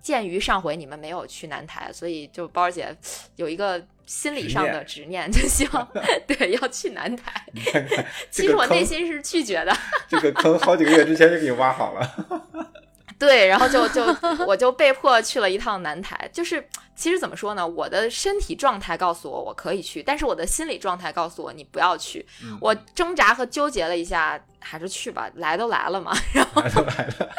[0.00, 2.96] 鉴于上回你们没有去南台，所以就包儿姐
[3.36, 5.88] 有一个心理上的执念，就希望
[6.26, 7.44] 对要去南台。
[7.72, 9.76] 看看，其实我内心是拒绝的。
[10.08, 12.66] 这个坑好几个月之前就给你挖好了。
[13.18, 14.02] 对，然后就就
[14.46, 16.28] 我就被迫去了一趟南台。
[16.32, 22.26] 就是其实怎么说呢，我的身体状态告诉我我可以去，但是我的心理状态告诉我你不要去。
[22.58, 26.16] 我挣扎和纠结了一下，还是去吧，来都来了嘛。
[26.32, 27.30] 然后来都来了。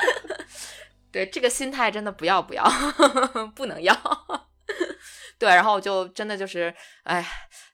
[1.12, 2.64] 对这个心态真的不要不要，
[3.56, 3.94] 不能要。
[5.38, 7.26] 对，然后就真的就是，哎，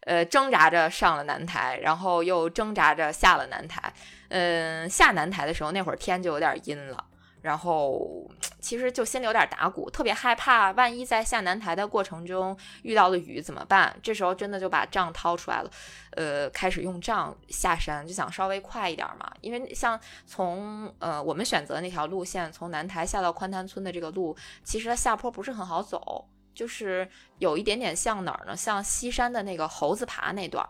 [0.01, 3.93] 呃，挣扎着上了南台，然后又挣扎着下了南台。
[4.29, 7.05] 嗯，下南台的时候，那会儿天就有点阴了。
[7.41, 13.95] 然后其实就心里有点打鼓，特别害怕，万一在下南台的过程中遇到了雨怎么办？
[14.01, 15.71] 这时候真的就把杖掏出来了，
[16.11, 19.31] 呃，开始用杖下山，就想稍微快一点嘛。
[19.41, 28.57] 因为像从呃我们选择那条路线，从南台下到宽滩村的这个路，其实它下坡不是很好走，就是有一点点像哪儿呢？
[28.57, 30.69] 像西山的那个猴子爬那段儿，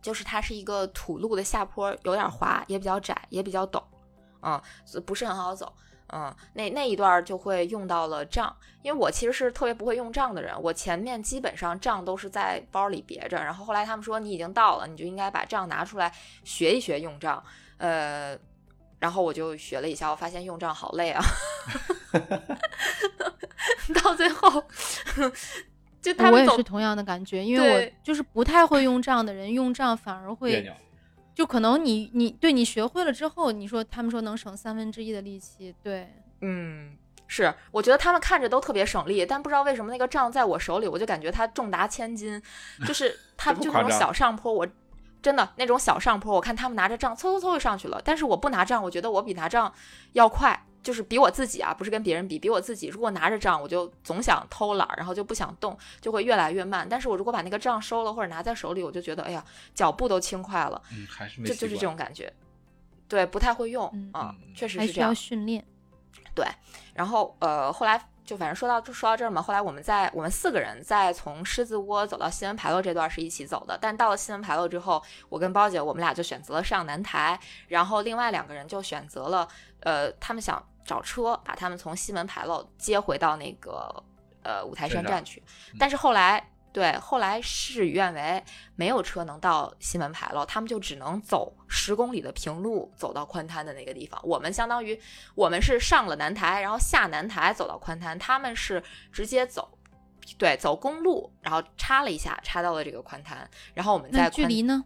[0.00, 3.82] 就是它是一个土路的下坡，有点滑，也比较窄，也比较陡。
[4.42, 4.60] 嗯，
[5.06, 5.72] 不是很好走。
[6.14, 13.38] 嗯，那那一段就会用到了账，因为我其实是特别不会用账的人，我前面基本上账都是在包里别着。
[13.38, 16.12] 然后后来他们说你已经到了，你就应该把账拿出来
[16.44, 17.42] 学一学用账。
[17.78, 18.36] 呃，
[18.98, 21.22] 然后我就学了一下，我发现用账好累啊。
[24.02, 24.62] 到最后，
[26.02, 30.62] 就他们我也是同样的感觉，因为我就是不太会用账的人，用账反而会。
[31.34, 42.40] 就可能你你对你学会了之后，你说他们说能省三分之一的力气，对，嗯，是，我觉得他们看着都特别省力，但不知道为什么那个杖在我手里，我就感觉它重达千斤，
[42.86, 44.66] 就是 它就那种小上坡，我
[45.22, 49.72] 真的那种小上坡，我看他们拿着杖嗖嗖嗖就上去了，但是我不拿杖，我觉得我比拿杖
[50.12, 50.66] 要快。
[50.82, 52.88] 就是比我自己啊，不是跟别人比，比我自己。
[52.88, 56.86] 如果拿着杖，我就总想偷懒，然后就不想动，就会越来越慢。
[56.88, 60.82] 但是我如果把那个杖收了或者拿在手里，我就觉得，哎呀，脚步都轻快了。
[60.92, 62.32] 嗯，还是没就就是这种感觉。
[63.08, 64.92] 对，不太会用啊，确实是这样。
[64.92, 65.64] 需要训练。
[66.34, 66.46] 对，
[66.94, 68.02] 然后呃，后来。
[68.24, 79.46] 就反正说到就说到这儿嘛，后来我们在我们四个人在从狮子窝走到西门牌楼这段是一起走的，但到了西门牌楼之后，我跟包姐我们俩就选择了上南台，然后另外两个人就选择了
[79.80, 84.02] 呃，他们想找车把他们从西门牌楼接回到那个
[84.42, 85.42] 呃五台山站去，
[85.78, 86.48] 但是后来。
[86.72, 88.42] 对，后来事与愿违，
[88.76, 94.18] 没有车能到西门牌楼，他们就只能走十公里的平路，走到宽滩的那个地方。
[94.24, 94.98] 我们相当于
[95.34, 99.76] 我们是上了南台，然后下南台走到宽滩，他们是直接走，
[100.38, 103.46] 对，走公路，然后插了一下，插到了这个宽滩。
[103.74, 104.82] 然后我们在距离呢？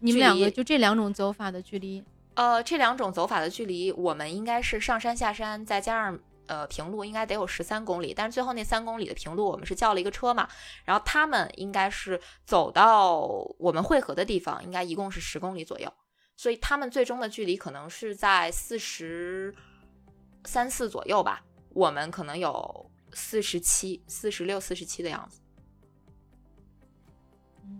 [0.00, 2.02] 你们两个就这两种走法的距离？
[2.36, 6.18] 呃，这两种走法的距离，我们应该是上山下山，再加上。
[6.48, 10.48] 呃，平路应该得有十三公里，但是最后那三公里的平路，我们是叫了一个车嘛，
[10.84, 13.16] 然后他们应该是走到
[13.58, 15.92] 我们汇合的地方，应该一共是十公里左右，
[16.36, 19.52] 所以他们最终的距离可能是在四十
[20.44, 25.40] 三四左右吧，我们可能有四十七、四十六、四十七的样子，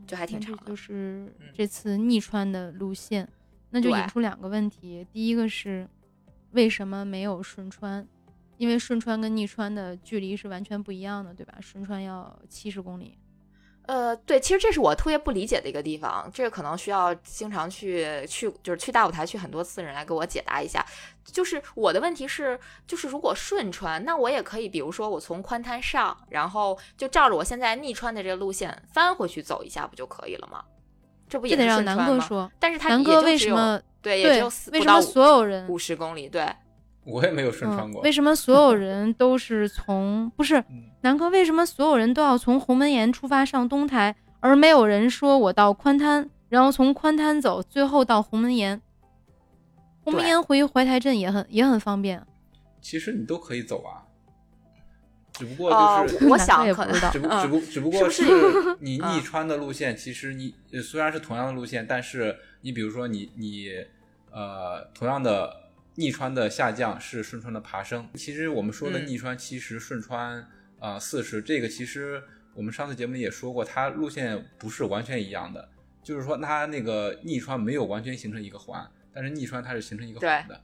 [0.09, 0.65] 就还挺长的。
[0.67, 3.29] 就是这次逆穿的路线，
[3.71, 5.89] 那就引出两个问题，第一个是
[6.53, 8.07] 为什么没有顺穿？
[8.57, 11.55] 因为顺穿跟逆穿的距离是完全不一样的，对吧？
[11.61, 13.19] 顺穿要七十公里。
[13.83, 20.85] 呃，对，其实这是我特别不理解的一个地方，这个可能需要经常去去，就是去大舞台去很多次的人来给我解答一下。
[21.25, 30.65] 就是我的问题是，就是如果顺穿，那我也可以，比如说我从宽滩上，然后就照着我现在逆穿的这个路线翻回去走一下，不就可以了吗？
[31.29, 32.51] 这不也得让南哥说？
[32.59, 36.29] 但是他南哥为什么对也只有为什么所有人五十公里？
[36.29, 36.47] 对。
[37.05, 38.03] 我也没有顺穿过。
[38.03, 40.65] 为什么所有人都是从不是
[41.03, 41.29] 南哥？
[41.29, 48.81] 为什么所有人都要从鸿门岩出发上东台，而没有人说我到宽滩，然后从宽滩走，最后到鸿门岩？
[50.03, 52.21] 鸿门岩回怀台镇也很也很方便。
[52.81, 54.06] 其实你都可以走啊，
[55.39, 58.25] 只不过就是我想 可能只不只不只不过是
[58.81, 63.85] 你逆穿的路线，其实你虽然是同样的路线，但是你比如说你你
[64.31, 65.65] 呃同样的。
[65.99, 68.07] 逆穿的下降是顺穿的爬升。
[68.17, 69.07] 其实我们说的嗯。
[69.07, 70.47] 逆穿七十，顺穿
[70.79, 72.23] 啊四十，这个其实
[72.53, 75.71] 我们上次节目里也说过，它路线不是完全一样的，
[76.03, 80.61] 就是说它那个逆穿没有完全形成一个环，但是逆穿它是形成一个环的，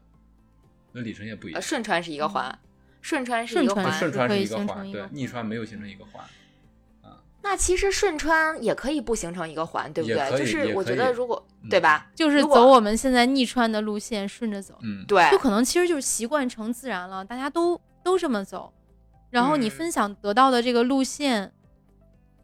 [0.93, 1.63] 那里程也不一呃，样。
[1.63, 2.59] 顺穿是一个环，
[3.03, 6.25] 顺川是一个环，顺川可以是一个环，形成一个，对逆川没有形成一个环。
[7.45, 10.39] 那其实顺川也可以不形成一个环，对不对？
[10.39, 12.07] 就是我觉得如果嗯对吧？
[12.15, 18.73] 就是走我们现在逆川的路线，顺着走，嗯，对，就可能其实就是习惯成自然了，大家都都这么走，
[19.31, 21.53] 然后你嗯分享得到的这个路线，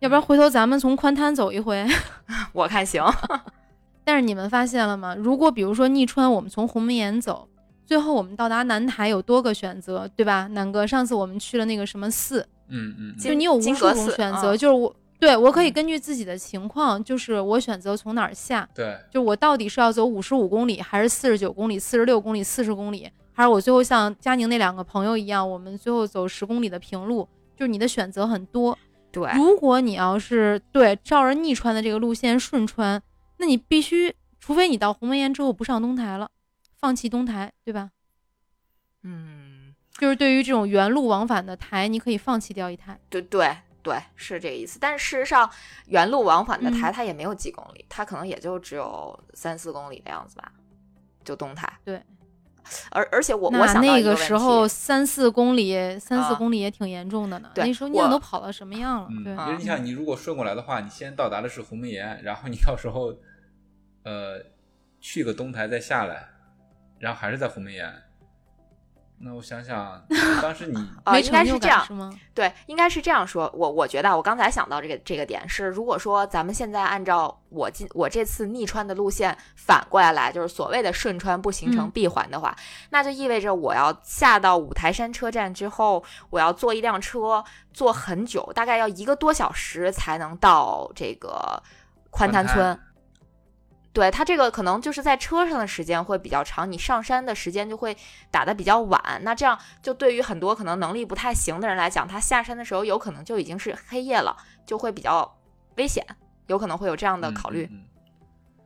[0.00, 1.86] 要不然回头咱们从宽滩走一回。
[2.52, 3.00] 我看行。
[4.02, 5.14] 但是你们发现了吗？
[5.14, 7.48] 如果比如说逆川，我们从鸿门岩走，
[7.88, 10.46] 最后我们到达南台有多个选择，对吧？
[10.48, 15.72] 南哥，上次我们去了那个什么寺，嗯嗯嗯，就是你有无数种选择，嗯就是我对我可以嗯。
[15.72, 27.26] 根据自己的情况，就是我选择从哪儿下，对，就我到底是要走五十五公里，还是四十九公里、四十六公里、四十公里，还是我最后像佳宁那两个朋友一样，我们最后走十公里的平路？
[27.56, 28.78] 就是你的选择很多。
[29.10, 33.02] 对，如果你要是对照着逆穿的这个路线顺穿，
[33.38, 36.28] 那你必须，除非你到鸿门宴之后不上东台了，
[36.78, 37.90] 放弃东台，对吧？
[39.02, 42.98] 嗯，就是对于这种原路往返的台，你可以放弃掉一台。
[43.08, 44.78] 对对对，是这个意思。
[44.78, 45.48] 但是事实上，
[45.86, 50.52] 原路往返的台嗯它也没有几公里，它可能也就只有三四公里的样子吧，
[51.24, 51.72] 就东台。
[51.84, 52.02] 对，
[52.90, 57.50] 而而且我我那想到那个问题时候三四公里，三四啊公里也挺严重的呢。
[57.54, 59.08] 对那时候你想都跑到什么样了？
[59.10, 63.14] 嗯，对，因为你想， 你如果顺过来的话，你先到达的是鸿门岩，然后你到时候，
[64.02, 64.44] 呃，
[65.00, 66.28] 去个东台再下来，
[66.98, 67.92] 然后还是在鸿门宴。
[69.20, 70.00] 那我想想，
[70.40, 72.08] 当时你啊，应该是这样，是吗？
[72.32, 73.50] 对，应该是这样说。
[73.52, 82.54] 我我觉得啊我刚才想到这个这个点是，如果说咱们现在按照我今我这次逆穿的路线反过来来，就是所谓的顺穿不形成嗯闭环的话，
[82.90, 91.60] 那就意味着我要下到五台山车站之后，我要坐一辆车坐很久，大概要一个多小时才能到这个
[92.10, 92.80] 宽滩宽滩村。
[93.98, 97.96] 对它这个可能就是在车上的时间会比较长，你上山的时间就会
[98.30, 99.02] 打得比较晚。
[99.22, 105.36] 那这样就对于很多可能能力不太行的人来讲，他下山的时候有可能就已经是黑夜了，就会比较
[105.78, 106.06] 危险，
[106.46, 107.68] 有可能会有这样的嗯考虑。
[107.72, 107.84] 嗯嗯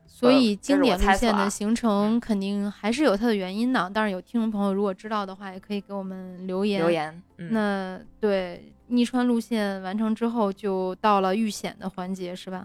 [0.07, 3.91] 所以经典路猜测啊线的形成肯定还是有它的原因的。
[3.91, 6.81] 当然，有听众朋友如果知道的话，也可以给我们留言。
[6.81, 12.65] 留言，嗯，那对逆川路线完成之后，就到了遇险的环节，是吧？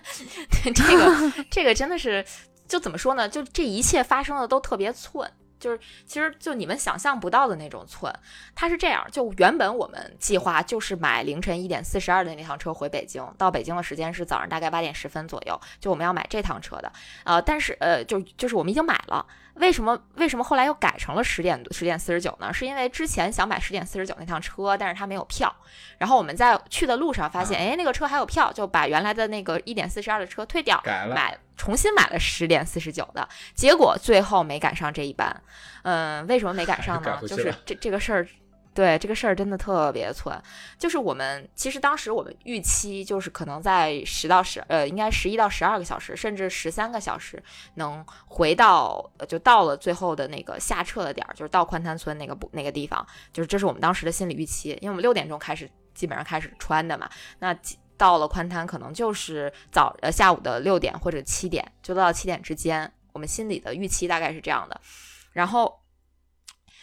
[0.74, 2.24] 这个这个真的是，
[2.66, 3.28] 就怎么说呢？
[3.28, 8.12] 就这一切发生的都特别寸，就是其实就你们想象不到的那种寸。
[8.54, 16.90] 它是这样，就原本我们计划就是买凌晨一点四十二的那趟车回北京，到北京的时间是早上大概八点十分左右，就我们要买这趟车的。
[17.24, 19.26] 呃，但是呃，就就是我们已经买了。
[19.54, 22.52] 为什么为什么后来又改成了十点十点四十九呢？
[22.52, 25.54] 是因为之前想买十点四十九那趟车，但是它没有票。
[25.98, 35.42] 然后我们在去的路上发现，哎，那个车还有票，就把原来的那个一点四十二的车退掉，改了，买重新买了十点四十九的，结果最后没赶上这一班。
[35.82, 37.20] 嗯，为什么没赶上呢？
[37.28, 38.26] 就是这这个事儿。
[38.74, 40.40] 对这个事儿真的特别寸，
[40.78, 47.42] 就是我们其实当时我们预期就是可能在十到十呃，应该十一到十二个小时，甚至十三个小时
[47.74, 57.54] 能回到就到了最后的那个下撤的点儿，就是到宽滩村那个不那个地方，就是这是我们当时的心理预期，因为我们六点钟开始基本上开始穿的嘛，那
[57.98, 64.80] 到了宽滩可能就是早呃下午的六点或者七点，就到七点之间，我们心里的预期大概是这样的。
[65.32, 65.81] 然后，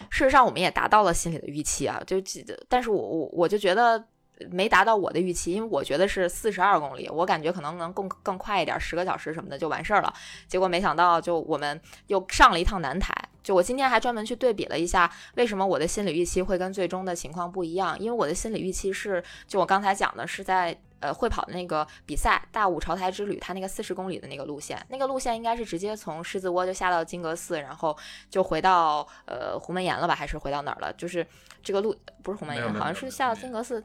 [0.10, 4.04] 事实上我们也达到了心里的预期啊，就记得，但是我我我就觉得
[4.50, 10.14] 没达到我的预期，因为我觉得是四十二公里，我感觉可能能更更快一点，十个小时什么的就完事儿了。
[10.48, 13.14] 结果没想到，就我们又上了一趟南台。
[13.42, 17.98] 就我今天还专门去对比了一下，为什么我的心理预期会跟最终的情况不一样？
[18.00, 27.98] 因为我的心理预期是，就我刚才讲的是在呃会跑的那个比赛大武朝台之旅，它那个四十公里的那个路线，那个路线应该是直接从狮子窝就下到金阁寺，然后
[28.30, 30.94] 就回到呃鸿门岩了吧，还是回到哪儿了？
[30.94, 31.26] 就是
[31.64, 33.82] 这个路不是鸿门岩，没有没有好像是下到金阁寺，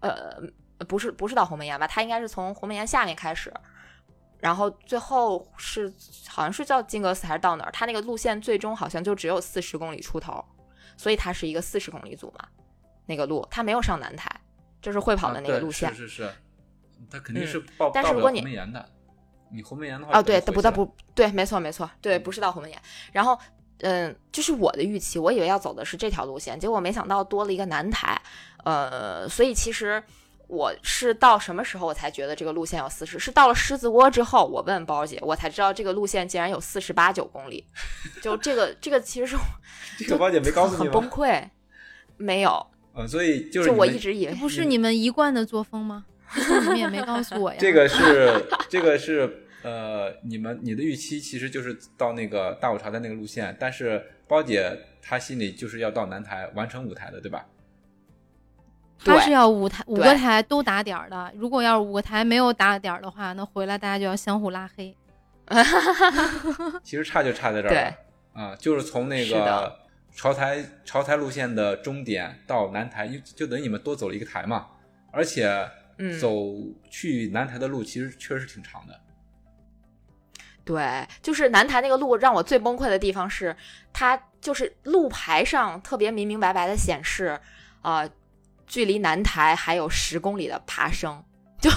[0.00, 0.40] 呃，
[0.86, 1.86] 不是不是到鸿门岩吧？
[1.86, 3.52] 它应该是从鸿门岩下面开始。
[4.44, 5.90] 然后最后是
[6.28, 7.70] 好像是叫金阁寺还是到哪儿？
[7.72, 10.44] 它那个路线最终好像就只有四十公里出头，
[10.98, 12.46] 所以它是一个四十公里组嘛，
[13.06, 14.30] 那个路它没有上南台，
[14.82, 15.88] 就是会跑的那个路线。
[15.94, 16.34] 是是是，
[17.10, 18.86] 它肯定嗯是报但是如果你鸿门岩的。
[19.50, 22.78] 你鸿门岩的话，哦，对，不，不它不对，没错没错，对，不是到鸿门岩。
[23.12, 23.38] 然后，
[23.78, 28.20] 嗯，就是我的预期，我以为要走的是这条路线，结果没想到多了一个南台，
[28.64, 30.02] 呃，所以其实
[30.46, 33.18] 我是到什么时候我才觉得这个路线有四十？
[33.18, 37.66] 是到了狮子窝之后，我问包姐，我才知道这个路线竟然有四十八九公里。
[38.22, 39.36] 就这个，这个其实是
[39.98, 41.08] 这个包姐没告诉你很崩？
[41.08, 41.48] 溃，
[42.16, 46.04] 没有， 嗯，所以就是就我一直以为这不是你们一贯的作风吗？
[46.36, 47.56] 你们也没告诉我呀。
[47.58, 54.70] 这个是这个是呃，你们你的预期其实就是到那个大舞潮的那个路线，但是包姐
[55.00, 57.46] 她心里就是要到南台完成舞台的，对吧？
[59.02, 64.96] 对他是要五台五个台都打点儿的，如果要是五个台没有打点儿的话，那回来大家就要相互拉黑。
[66.82, 67.94] 其实差就差在这儿对
[68.32, 69.76] 啊，就是从那个是的
[70.14, 74.68] 潮台朝台路线的终点到南台，就就等于你们多走了一个台嘛，
[75.12, 75.68] 而且
[75.98, 76.30] 嗯走
[76.88, 79.00] 去南台的路其实确实挺长的。
[80.64, 83.54] 对，就是南台那个路让我最崩溃的地方是，
[83.92, 87.38] 它就是路牌上特别明明白白的显示，
[87.82, 88.08] 呃，
[88.66, 91.22] 距离南台还有十公里的爬升，
[91.60, 91.70] 就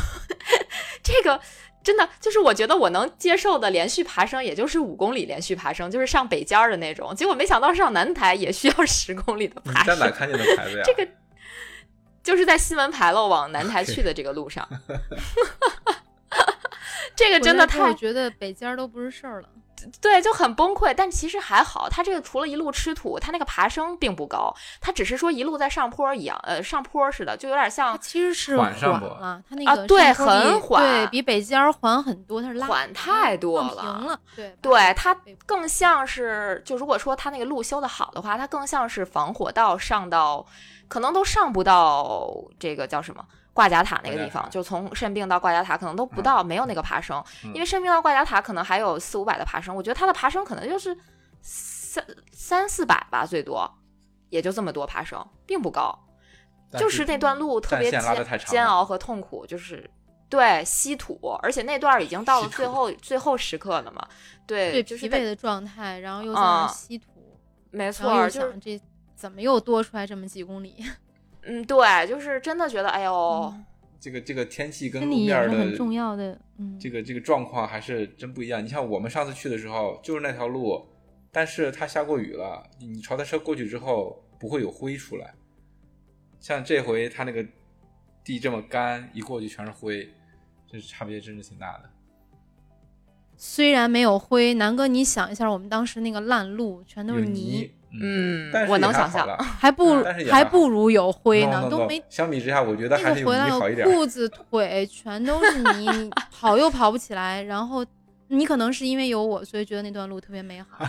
[1.04, 1.40] 这个
[1.84, 10.84] 真的就是我觉得我能接受的连续爬升，也就是五公里连续爬升，就是上北尖儿的那种，结果没想到上南台也需要十公里的爬你在哪，看见的牌子呀？
[10.86, 11.08] 这个
[12.24, 14.68] 就是在西门牌楼往南台去的这个路上。
[17.16, 19.50] 这个真的太回来之后觉得北尖儿都不是事儿了。
[20.02, 20.94] 对，就很崩溃。
[20.96, 35.16] 但其实还好，它这个除了一路吃土，它那个爬升并不高，它只是说一路在上坡一样，呃，上坡似的，就有点它像其实是缓上坡了，它那啊个对上坡比很缓对比北尖儿缓很多，它是拉缓太多了平了，对对它
[35.46, 40.46] 更像是，就如果说它那个路修的好的话，它更像是防火道上到，
[40.88, 43.24] 可能都上不到这个叫什么
[43.58, 46.24] 挂甲塔那个地方，就从肾病到挂甲塔可能都不嗯。
[46.24, 47.52] 到，没有那个爬升，嗯。
[47.56, 50.96] 因为肾病到挂甲塔可能还有四五百的爬升，我觉得它的爬升可能就是
[51.42, 53.68] 三三四百吧，最多
[54.30, 55.98] 也就这么多爬升，并不高。
[56.70, 58.00] 但就是那段路特别煎
[58.46, 59.90] 煎熬和痛苦，就是
[60.30, 64.08] 对稀土，而且那段儿已经到了最后最后时刻了嘛。
[64.46, 67.40] 对，对就是在疲惫的状态，然后又在那啊儿吸土，
[67.72, 68.80] 然没错后又儿，就是想这
[69.16, 70.86] 怎么又多出来这么几公里？
[71.48, 73.14] 嗯，对，就是真的觉得，哎呦，
[73.56, 73.66] 嗯
[74.00, 78.64] 这个这个天气跟路面的是很重要的，嗯，这个这个状况还是真不一样。
[78.64, 80.86] 你像我们上次去的时候，就是那条路，
[81.32, 85.34] 但是它下过雨了，你朝他车过去之后不会有灰出来。
[86.40, 87.44] 像这回它那个
[88.24, 90.08] 地这么干，一过去全是灰，
[90.72, 91.90] 这差别真是挺大的。
[93.36, 103.88] 虽然没有灰，南哥，你想一下，我们当时那个烂路全都有是泥，嗯但，是我能想象，还不如还不如有灰 No, 呢，no, 都没相比之下，我觉得还是有那个回来我泥好一点。
[103.90, 107.86] 裤子腿全都是泥， 你跑又跑不起来，然后
[108.28, 110.68] 你可能是因为有我，所以觉得那段路特别美好。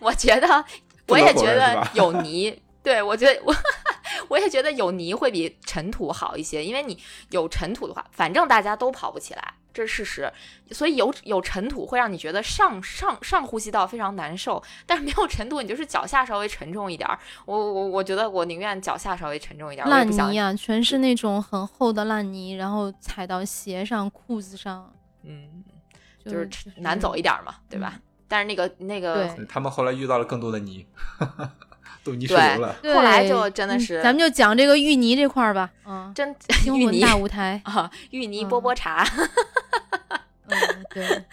[0.00, 0.64] 我觉得，
[1.08, 3.54] 我也觉得有泥，对我觉得我
[4.28, 6.98] 我也觉得有泥会比尘土好一些，因为你
[7.30, 10.32] 有尘土的话，反正大家都跑不起来，这是事实。
[10.70, 17.18] 所以有有尘土会让你觉得上上上呼吸道非常难受，但是没有尘土，你就是脚下稍微沉重一点儿。
[17.46, 24.92] 我我我觉得我宁愿脚下稍微沉重一点儿，烂泥啊，全是那种很厚的烂泥，然后踩到鞋上、裤子上，
[25.22, 25.64] 嗯，
[26.24, 28.00] 就就是难走一点嘛，对吧？
[28.30, 30.86] 但是那个那个对他们后来遇到了更多的泥，
[32.08, 32.76] 都泥石对流了。
[32.94, 36.34] 后来就真的嗯是咱们就讲这个芋泥这块儿吧，嗯，真
[36.66, 39.06] 芋泥大舞台， 啊，芋泥嗯波波茶。
[40.46, 41.24] 嗯，对，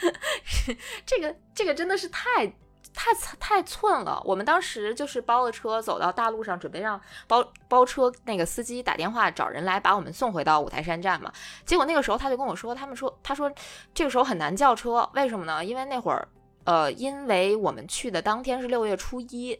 [1.06, 2.46] 这个这个真的是太
[2.94, 4.22] 太太寸了。
[4.26, 11.32] 我们当时就是包了车走到大路上，准备让包包车那个司机打电话找人来把我们送回到五台山站嘛。
[11.66, 13.50] 结果那个时候他就跟我说，他们说他说
[13.94, 15.64] 这个时候很难叫车，为什么呢？
[15.64, 16.28] 因为那会儿
[16.66, 19.58] 呃，因为我们去的当天是六月初一。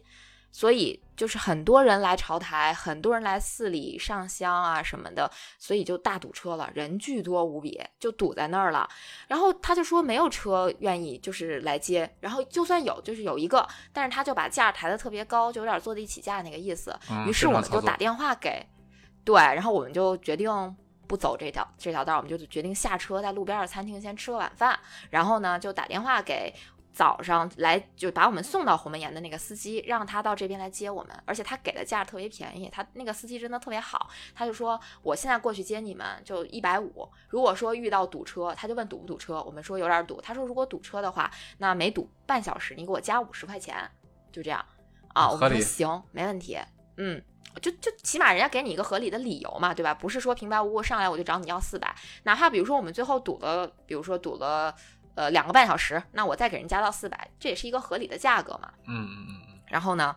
[0.52, 8.86] 所以就是很多人来朝台，很多人来寺里上香啊什么的，所以就大堵车了，人巨多无比，就堵在那儿了。
[9.26, 16.94] 然后他就说没有车愿意就是来接，然后就算有，就是有一个，但是他就把价抬得特别高，就有点坐地起价那个意思。
[17.10, 18.66] 嗯于是我们就打电话给，
[19.24, 24.78] 对，然后我们就决定不走这条这条道，我们就决定下车，在路边的餐厅先吃个晚饭，
[25.10, 26.54] 然后呢就打电话给。
[26.96, 43.76] 早上来就把我们送到鸿门岩的那个司机，让他到这边来接我们，而且他给的价特别便宜，他那个司机真的特别好，他就说我现在过去接你们就一百五，如果说遇到堵车，他就问堵不堵车，我们说有点堵，他说如果堵车的话，那每堵半小时你给我加五十块钱，
[44.32, 44.64] 就这样。
[45.08, 46.58] 啊，我们说行，没问题，
[46.96, 47.22] 嗯。
[47.62, 49.94] 就就起码人家给你一个合理的理由嘛，对吧？
[49.94, 54.74] 不是说平白无故上来我就找你要四百，哪怕比如说我们最后堵了，比如说堵了
[55.16, 58.70] 呃两个半小时，那我再给人加到四百，这也是一个合理的价格嘛。
[58.86, 60.14] 嗯嗯嗯嗯，然后呢，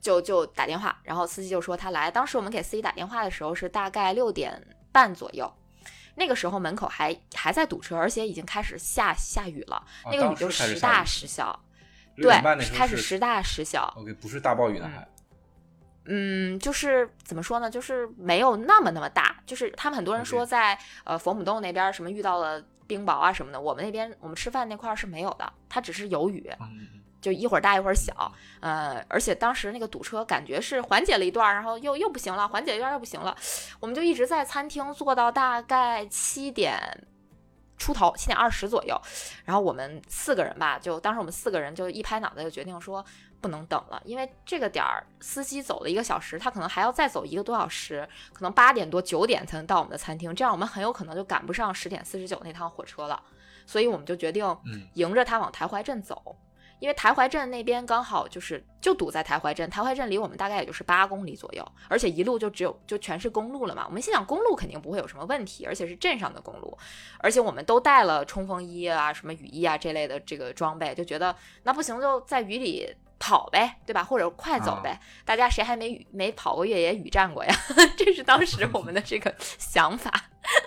[0.00, 2.08] 就就打电话，然后司机就说他来。
[2.08, 5.52] 当时我们给司机打电话的时候是大概六点半左右，
[6.14, 11.58] 那个时候门口还还在堵车，而且已经开始下下雨了，哦那个雨就当时大时小，
[12.16, 12.30] 对，
[12.72, 13.92] 开始时大时小。
[13.96, 15.08] OK，不是大暴雨呢还。
[16.06, 26.50] 嗯，就是怎么说呢，就是没有那么那么大，就是他们很多人说在呃佛母洞那边什么遇到了冰雹啊什么的，我们那边我们吃饭那块儿是没有的，它只是有雨，
[27.20, 28.30] 就一会儿大一会儿小，
[28.60, 33.34] 呃，而且当时那个堵车感觉是缓解了一段儿，然后又又不行了，缓解一段儿又不行了，
[33.80, 37.06] 我们就一直在餐厅坐到大概七点
[37.78, 39.00] 出头，七点二十左右，
[39.44, 43.04] 然后我们四个人吧，就当时我们四个人就一拍脑袋就决定说
[43.44, 53.22] 不能等了，因为这个点儿司机走了一个小时，他可能还要再走一个多小时，可能八点多九点才能到我们的餐厅，这样我们很有可能就赶不上十点四十九那趟火车了，
[53.66, 56.34] 所以我们就决定嗯迎着他往台怀镇走。
[56.84, 63.86] 因为台怀镇那边刚好就是就堵在台怀镇，台怀镇离我们大概也就是八公里左右，而且一路就只有就全是公路了嘛。
[63.88, 66.76] 我们心想公路肯定不会有什么问题，而且是镇上的公路，
[67.20, 74.04] 而且我们都带了冲锋衣啊、什么雨衣啊这类的这个装备，就觉得那不行就在雨里跑呗，对吧？
[74.04, 75.00] 或者快走呗。
[75.24, 77.54] 大家谁还没没跑过越野雨战过呀？
[77.96, 80.12] 这是当时我们的这个想法。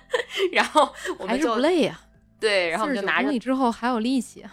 [0.51, 2.01] 然后我还是们就不累呀、
[2.39, 4.43] 对，然后我们就拿着你之后还有力气。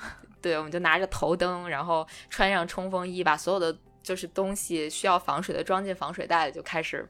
[0.44, 7.08] 对，我们就拿着头灯，然后穿上冲锋衣，把所有的就是东西需要防水的装进防水袋里，就开始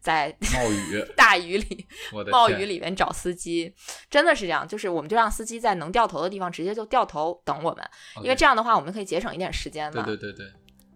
[0.00, 1.84] 在冒雨， 大雨里、
[2.30, 3.74] 冒雨里面找司机。
[4.08, 7.84] 真的是这样，就是我们就让司机在能掉头的地方直接就掉头等我们，
[8.22, 10.04] 因为这样的话我们可以节省一点时间嘛。
[10.04, 10.52] 对对对对，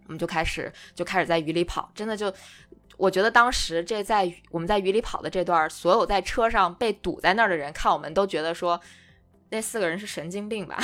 [0.07, 2.33] 我们就开始就开始在雨里跑，真的就。
[2.97, 8.79] 我觉得当时这在我们在雨里跑的这段儿，所有在车上被堵在那儿的人看我们都觉得说，
[9.49, 10.79] 那四个人是神经病吧？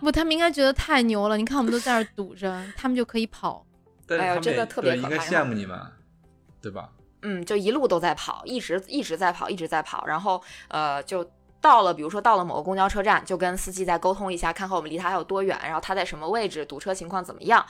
[0.00, 1.36] 不，他们应该觉得太牛了。
[1.36, 3.64] 你看，我们都在那儿堵着，他们就可以跑。
[4.10, 5.80] 哎呦但是他们也真的特别对应该羡慕你们，
[6.60, 6.90] 对吧？
[7.22, 11.24] 嗯，就一路都在跑，一直一直在跑，一直在跑，然后呃，就
[11.60, 17.64] 到了，比如说到了某个公交车站，就跟司机再沟通一下，看看我们离他还有多远，然后他在什么位置，堵车情况怎么样，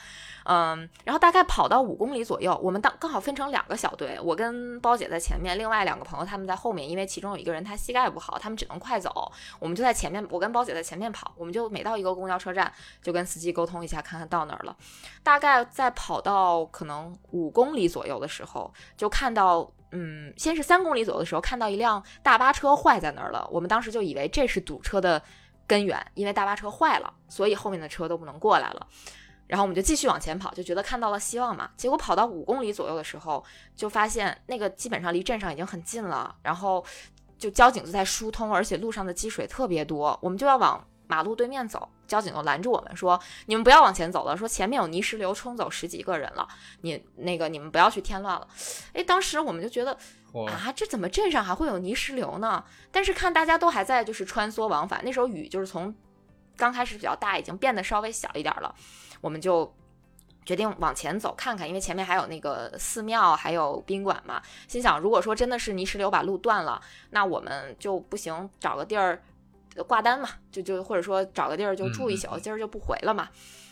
[0.45, 12.72] 嗯，然后大概跑到五公里左右，我们当刚好分成两个小队，我跟包姐在前面，另外两个朋友他们在后面，因为其中有一个人他膝盖不好，他们只能快走，我们就在前面，我跟包姐在前面跑，我们就每到一个公交车站
[13.03, 14.76] 就跟司机沟通一下，看看到哪儿了，
[15.24, 19.68] 大概在跑到可能五公里左右的时候，就看到。
[19.93, 23.49] 嗯，先是三公里左右的时候，看到一辆大巴车坏在那儿了。
[23.51, 25.20] 我们当时就以为这是堵车的
[25.66, 28.86] 根源，因为大巴车坏了，所以后面的车都不能过来了。
[29.47, 31.68] 然后我们就继续往前跑，就觉得看到了希望嘛。
[31.76, 36.84] 结果跑到五公里左右的时候，就发现那个基本上离镇上已经很近了，然后
[37.36, 41.88] 就交警就在疏通，而且路上的积水特别多，我们就要往马路对面走。
[42.06, 46.48] 交警就拦住我们说：“你们不要往前走了，说前面有泥石流冲走十几个人了，
[46.82, 48.46] 你那个你们不要去添乱了。”
[48.94, 49.92] 哎，当时我们就觉得，
[50.48, 52.64] 啊，这怎么镇上还会有泥石流呢？
[52.90, 55.94] 但是看大家都还在就是穿梭往返，那时候雨就是从
[56.56, 58.74] 刚开始比较大，已经变得稍微小一点了，
[59.20, 59.72] 我们就。
[60.46, 64.42] 决定往前走看看，因为前面还有那个寺庙，还有宾馆嘛。
[64.66, 66.80] 心想，如果说真的是泥石流把路断了，
[67.11, 69.22] 那我们就不行，找个地儿
[69.80, 73.30] 呃挂单嘛，就就或者说找个地儿就住一宿，今儿就不回了嘛。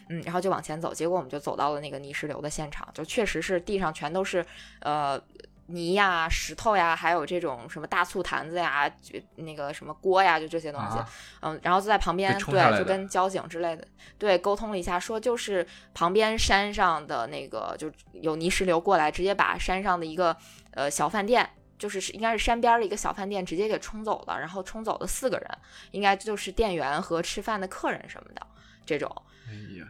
[0.09, 4.43] 嗯，然后就往前走，结果我们就走到了那个泥石流的现场，就确实是地上全都是
[4.81, 5.21] 呃
[5.67, 10.97] 泥呀、石头呀，还有这种什么大醋坛子呀、就那个什么锅呀，就这些东西。
[10.97, 11.07] 啊
[11.43, 13.87] 嗯，然后就在旁边对，就跟交警之类的
[14.17, 20.35] 对沟通了一下，说就是旁边山上的那个就有泥石流过来，直接把山上的一个
[20.71, 21.51] 呃小饭店。
[21.79, 25.49] 就是是应该是山边儿的一个小饭店，直接给冲走了，然后冲走了四个人，
[25.93, 28.47] 应该就是店员和吃饭的客人什么的
[28.85, 29.11] 这种。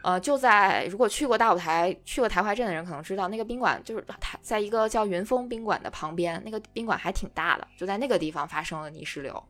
[0.03, 9.43] 呃，就在如果去过大舞台、去过台怀镇的人可能知道，那个宾馆就是台在一个叫云峰宾馆的旁边，那个宾馆还挺大的，就在那个地方发生了泥石流，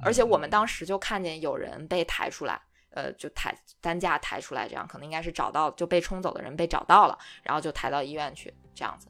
[0.00, 2.60] 而且我们当时就看见有人被抬出来，
[2.90, 9.06] 呃，就抬担架抬出来，这样可能应该是找到就被冲走的人被找到了，然后就抬到医院去，这样子。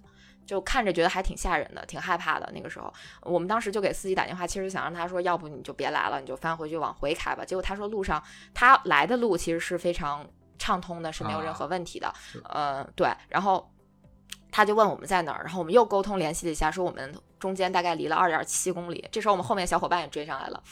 [0.47, 2.51] 就看着觉得还挺吓人的，挺害怕的。
[2.55, 2.93] 那个时候，
[3.23, 7.45] 我们当时就给司机打电话，其实想让他说，要不你就别来了，你就翻回去往回开吧。
[7.45, 8.23] 结果他说路上
[8.53, 10.27] 他来的路其实是非常
[10.59, 12.13] 畅通的，是没有任何问题的。
[12.17, 13.73] 是呃，对，然后
[14.51, 19.09] 他就问我们在哪儿，然后我们又沟通联系了一下，说我们中间大概离了二点七公里。
[19.11, 20.63] 这时候我们后面小伙伴也追上来了。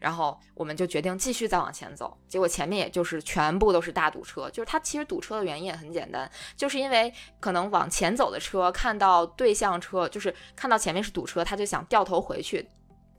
[0.00, 12.66] 然后我们就决定继续再往前走，结果前面也就是全部都是大堵车，就是它其实堵车的原因也很简单，就是因为可能往前走的车看到对向车，就是看到前面是堵车，他就想掉头回去，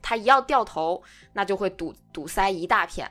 [0.02, 1.00] 他一要掉头，
[1.32, 3.08] 那就会堵堵塞一大片，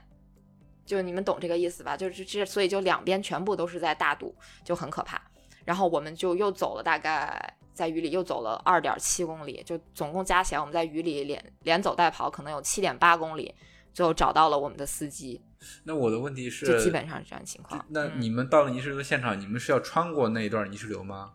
[0.85, 1.95] 就你们懂这个意思吧？
[1.95, 5.21] 就是这，所以就两边全部都是在大堵，就很可怕。
[5.63, 13.53] 然后我们就又走了大概在雨里又走了二点七公里，就总共加起来我们在雨里连连走带跑可能有七点八公里，
[13.93, 15.41] 最后找到了我们的司机。
[15.83, 17.85] 那我的问题是，就基本上是这样情况。
[17.89, 21.33] 那你们到了泥石流现场，你们是要穿过那一段泥石流吗？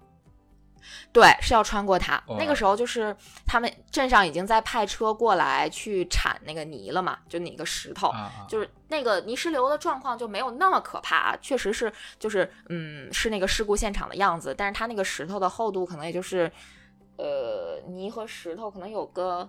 [1.13, 2.23] 对，是要穿过它。
[2.39, 3.17] 那个时候就是
[3.47, 8.13] 他们镇上已经在派车过来去铲那个泥了嘛，就那个石头，
[8.49, 16.51] 就是那个泥石流的状况就没有那么可怕，确实是就是嗯是那个事故现场的样子，但是它那个石头的厚度可能也就是
[17.17, 19.49] 呃泥和石头可能有个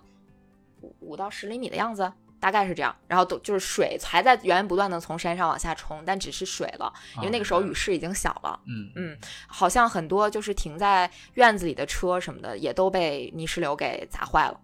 [0.80, 2.12] 五五到十厘米的样子。
[2.40, 8.60] 大概是这样，然后都就是水还在源源不断的从山上往下冲，但只是水了，因为那个时候雨势已经小了。
[8.66, 14.60] 嗯嗯，好像很多就是停在院子里的车什么的也都被泥石流给砸坏了。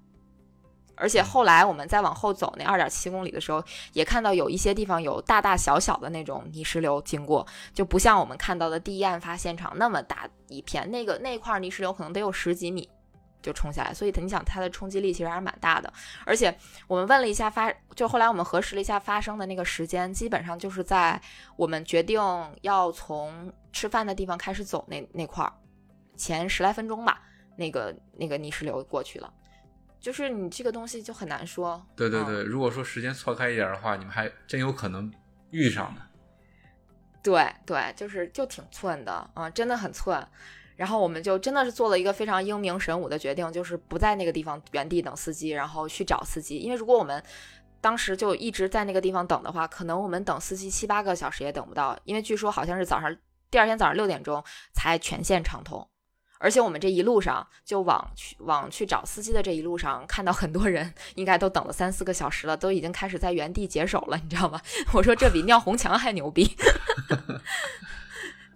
[0.97, 3.61] 而且后来我们再往后走那二点七公里的时候，
[3.95, 12.89] 也看到有一些地方有大大小小的那种泥石流经过，就不像我们看到的第一案发现场那么大一片，那个那块泥石流可能得有十几米。
[13.45, 15.93] 就冲下来，所以你想它的冲击力其实还是蛮大的。
[16.25, 21.21] 而且我们问了一下发，就后来我们核实了一下发生的那个时间，基本上就是在
[21.57, 22.19] 我们决定
[22.63, 25.53] 要从吃饭的地方开始走那那块儿
[26.17, 27.21] 前十来分钟吧，
[27.55, 29.31] 那个那个泥石流过去了。
[30.01, 31.85] 就是你这个东西就很难说。
[31.95, 35.13] 对对对，如果说时间错开一点的话，你们还真有可能
[35.51, 36.01] 遇上的。
[37.23, 40.27] 对对，就是就挺寸的啊，真的很寸。
[40.77, 46.59] 然后我们就真的是做了一个非常英明神武的决定，就是不在那个地方原地等司机，然后去找司机。
[46.59, 47.23] 因为如果我们
[47.81, 51.97] 当时就一直在那个地方等的话，可能我们等司机七八个小时也等不到。
[52.05, 53.15] 因为据说好像是早上
[53.51, 55.87] 第二天早上六点钟才全线畅通，
[56.39, 64.61] 而且我们这一路上就往去往去找司机的这一路上，看到很多人应该都等了三四个小时了，都已经开始在原地解手了，你知道吗？
[64.93, 66.57] 我说这比尿红墙还牛逼。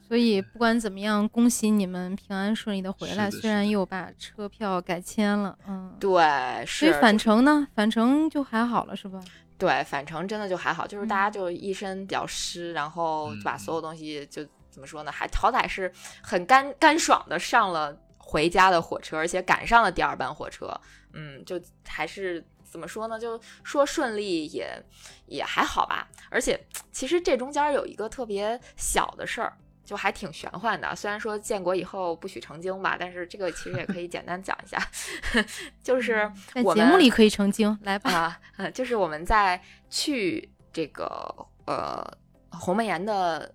[0.08, 3.30] 所以不管怎么样，恭喜你们平安顺利的回来。
[3.30, 9.20] 虽然又把车票改签了，嗯，对，所以返程呢，返程就还好了，是吧？
[9.58, 15.92] 对，返程真的就还好，就是大家就一身比较湿，然后把所有东西就怎么说呢，还好歹是
[16.22, 20.72] 很干干爽的上了回家的火车，而且赶上了第二班火车，
[21.12, 24.82] 嗯，就还是怎么说呢，就说顺利也
[25.26, 26.08] 也还好吧。
[26.30, 26.58] 而且
[26.92, 29.52] 其实这中间有一个特别小的事儿。
[29.88, 34.78] 就还挺玄幻的，虽然说建国以后不许成精吧，但是这个其实也可以简单讲一下，
[35.82, 36.30] 就是
[36.62, 38.38] 我节目里可以成精，来吧，
[38.74, 39.58] 就是我们在
[39.88, 41.34] 去这个
[41.64, 42.06] 呃
[42.50, 43.50] 鸿门岩的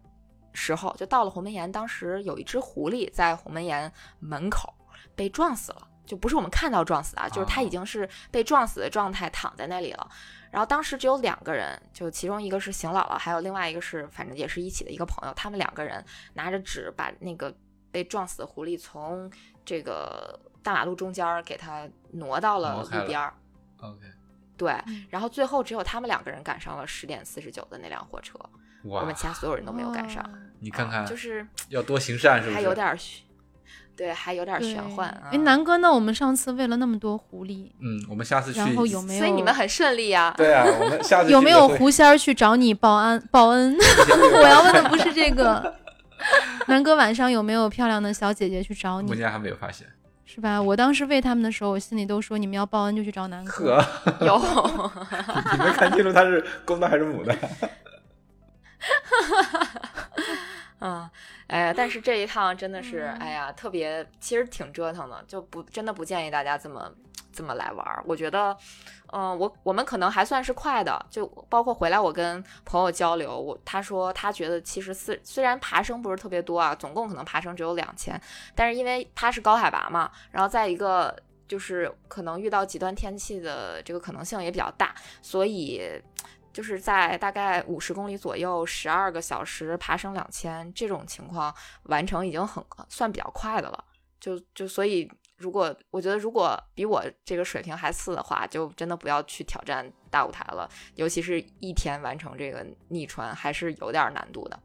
[0.53, 4.73] 时候，就到了鸿门岩，当时有一只狐狸在鸿门岩门口
[5.13, 10.09] 被撞死了，就不是我们看到撞死啊，就是他已经是被撞死的状态躺在那里了。
[10.51, 15.33] 然后当时只有两个人，就其中一个是邢姥姥，还有另外一个是反正也是一起的一个朋友。
[15.33, 17.51] 他们两个人拿着纸把那个
[17.89, 19.31] 被撞死的狐狸从
[19.65, 23.33] 这个大马路中间给它挪到了路边儿。
[23.79, 23.99] OK，
[24.55, 24.75] 对。
[25.09, 28.37] 然后最后只有他们两个人赶上了十点四十九的那辆火车，
[28.83, 30.23] 我们其他所有人都没有赶上。
[30.59, 32.55] 你看看，就是要多行善，是不是？
[32.55, 32.95] 还有点。
[33.95, 35.29] 对，还有点玄幻啊！
[35.31, 39.19] 哎，南哥，那我们上次喂了那么多狐狸，嗯，我们下次去，然后有没有？
[39.19, 40.33] 所以你们很顺利呀。
[40.35, 43.77] 对啊，我们下次有没有狐仙儿去找你报恩报恩？
[44.41, 45.75] 我要问的不是这个。
[46.67, 49.07] 南哥，晚上有没有漂亮的小姐姐去找你？
[49.09, 49.85] 目前还没有发现，
[50.25, 50.61] 是吧？
[50.61, 53.83] 我当时喂他们的时候，我心里都说，你们要报恩就去找南哥。
[54.21, 54.37] 有，
[55.51, 57.35] 你没看清楚他是公的还是母的？
[60.87, 61.09] 啊。
[61.47, 66.91] 哎呀，但是这一趟真的是，哎呀，特别，其实挺折腾的，就不真的不建议大家这么
[67.31, 68.03] 这么来玩儿。
[68.07, 68.57] 我觉得，
[69.11, 78.19] 嗯，我我们可能还算是快的，就包括回来我跟朋友交流，我他说他觉得其实虽虽然爬升不是特别多啊，总共可能爬升只有两千，
[78.55, 81.15] 但是因为它是高海拔嘛，然后再一个
[81.47, 86.01] 就是可能遇到极端天气的这个可能性也比较大，所以。
[86.53, 91.53] 就是在大概五十公里左右，十二个小时爬升两千这种情况
[91.85, 93.83] 完成已经很算比较快的了。
[94.19, 100.69] 就就所以，如果我觉得如果比我这个水平还次的话，就真的不要去挑战大舞台了。
[100.95, 104.59] 尤其是一天完成这个逆穿，还是有点难度的。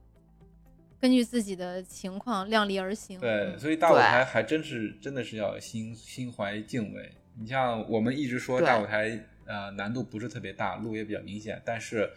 [1.00, 3.18] 根据自己的情况量力而行。
[3.18, 7.10] 对，所以大舞台还真是真的是要心心怀敬畏。
[7.40, 9.18] 你像我们一直说大舞台。
[9.48, 12.08] 呃，难度不是特别大，路也比较明显，但是，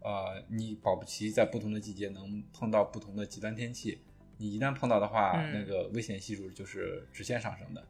[0.00, 4.00] 呃，你保不齐在不同的季节能碰到不同的极端天气，
[4.36, 7.82] 你一旦碰到的话，那个危险系数就是直线上升的。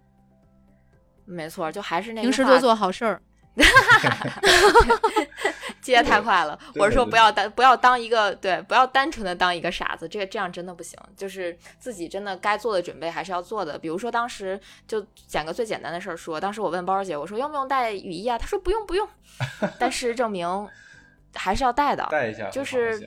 [1.24, 3.22] 没错，就还是那个平时多做好事儿。
[5.80, 6.58] 接太快了。
[6.76, 10.98] 我是说不要单不要当一个对，不要单纯的当一个傻子，这个这样真的不行。
[11.16, 13.78] 就是自己真的该做的准备还是要做的。
[13.78, 18.36] 比如说当时就讲个最简单的事儿说，当时我问包儿姐，我说用不用带雨衣啊？
[18.38, 19.08] 她说不用不用，
[19.78, 20.68] 但事实证明
[21.34, 22.06] 还是要带的。
[22.10, 23.00] 带一下就是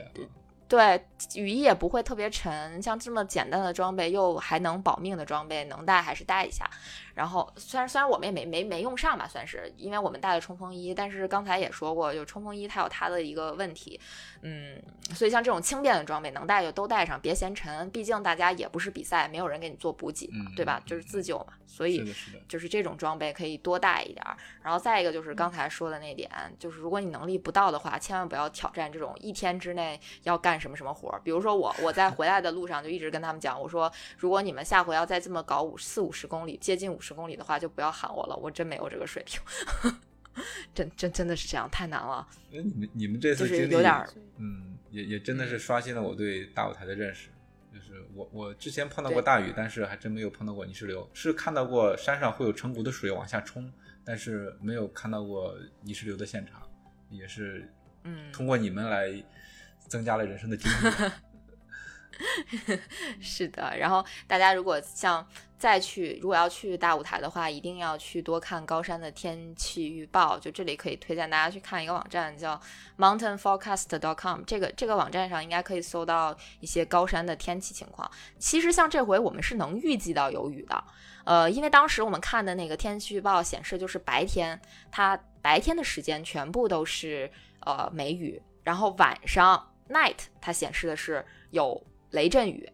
[0.67, 1.05] 对，
[1.35, 6.67] 雨衣也不会特别沉，像这么简单的装备又还能保命的装备，能带还是带一下。
[7.13, 13.99] 然后虽然虽然我们也没没没用上吧，算是因为我们带了冲锋衣，但是刚才也说过，就冲锋衣它有它的一个问题，
[14.41, 14.81] 嗯，
[15.13, 20.81] 所以像这种轻便的装备能带就都带上，别嫌沉，毕竟大家也不是比赛，没有人给你做补给嘛，嗯对吧？
[20.83, 22.13] 嗯就是自救嘛，所以
[22.47, 24.35] 就是这种装备可以多带一点儿。
[24.61, 31.21] 然后再一个就是刚才说的那点，就是如果你能力不到的话，千万不要挑战这种一天之内要干什么什么活儿。
[31.23, 39.39] 比如说我，我在回来的路上就一直跟他们讲，我说如果你们下回要再这么搞五四五十公里，接近五十公里的话，就不要喊我了，我真没有这个水平。
[40.73, 47.29] 真真真的是这样，太难了，那你们你们这次就是有点儿嗯，也也真的是刷新了我对大舞台的认识。
[47.71, 53.71] 就是我我之前碰到过大雨，但是还真没有碰到过泥石流，是看到过山上会有成股的水往下冲，
[54.03, 56.61] 但是没有看到过泥石流的现场，
[57.09, 57.71] 也是
[58.03, 59.11] 嗯，通过你们来
[59.87, 61.11] 增加了人生的经历。
[63.21, 65.25] 是的，然后大家如果像
[65.57, 70.37] 再去，如果要去大舞台的话，一定要去多看高山的天气预报。
[70.37, 72.59] 就这里可以推荐大家去看一个网站，叫
[72.97, 74.41] mountainforecast.com。
[74.45, 78.09] 这个这个网站上应该可以搜到一些高山的天气情况。
[78.37, 80.83] 其实像这回我们是能预计到有雨的，
[81.23, 84.59] 呃，因为当时我们看的那个天气预报显示，就是白天
[84.91, 91.81] 它白天的时间全部都是呃没雨，然后晚上 night 它显示的是有
[92.13, 92.67] 雷阵雨。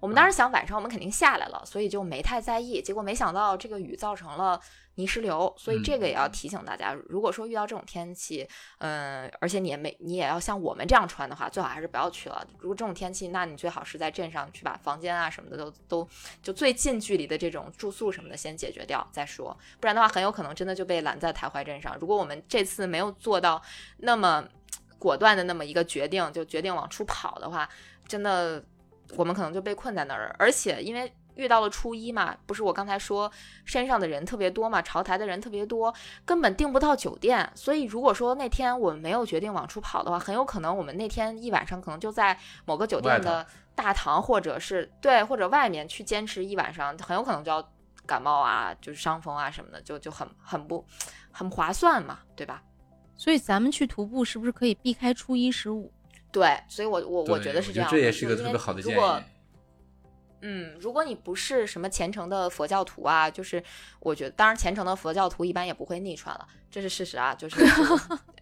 [0.00, 2.80] 我们当时想晚上我们肯定下来了，所以就没太在意。
[2.80, 4.58] 结果没想到这个雨造成了
[4.94, 12.42] 泥石流，所以这个也要提醒大家，如果说遇到这种天气，嗯，而且你也没你也要像我们这样穿的话，最好还是不要去了。
[12.60, 16.08] 如果这种天气，那你最好是在镇上去把房间啊什么的都都
[16.42, 21.94] 就最近距离的这种住宿什么的先解决掉再说，不然的话很有可能真的就被拦在台怀镇上。
[22.00, 23.60] 如果我们这次没有做到
[23.98, 24.42] 那么
[24.98, 27.68] 果断的那么一个决定，就决定往出跑的话，
[28.10, 28.60] 真的
[29.16, 30.34] 我们可能就被困在那儿。
[30.36, 33.30] 而且因为遇到了初一嘛，不是我刚才说
[33.64, 35.94] 山上的人特别多嘛，朝台的人特别多，
[36.24, 37.48] 根本订不到酒店。
[37.54, 43.46] 所以如果说那天我们没有决定往出跑的话，很有可能我们那天一晚上可能就在某个酒店的
[43.76, 47.72] 大堂，或者是对，或者外面去坚持一晚上，很有可能就要
[48.04, 50.84] 感冒啊，就是伤风啊什么的，就就很很不
[51.30, 52.60] 很不划算嘛，对吧？
[53.16, 55.92] 所以咱们去徒步是不是可以避开初一十五？
[56.32, 59.22] 对，所以我我我觉得是这样，这也是一个特别好的建如果议。
[60.42, 63.62] 嗯，如果你不是什么虔诚的佛教徒啊，就是
[63.98, 67.56] 我觉得，当然虔诚的佛教徒一般也不会逆穿了，这是事实啊，就是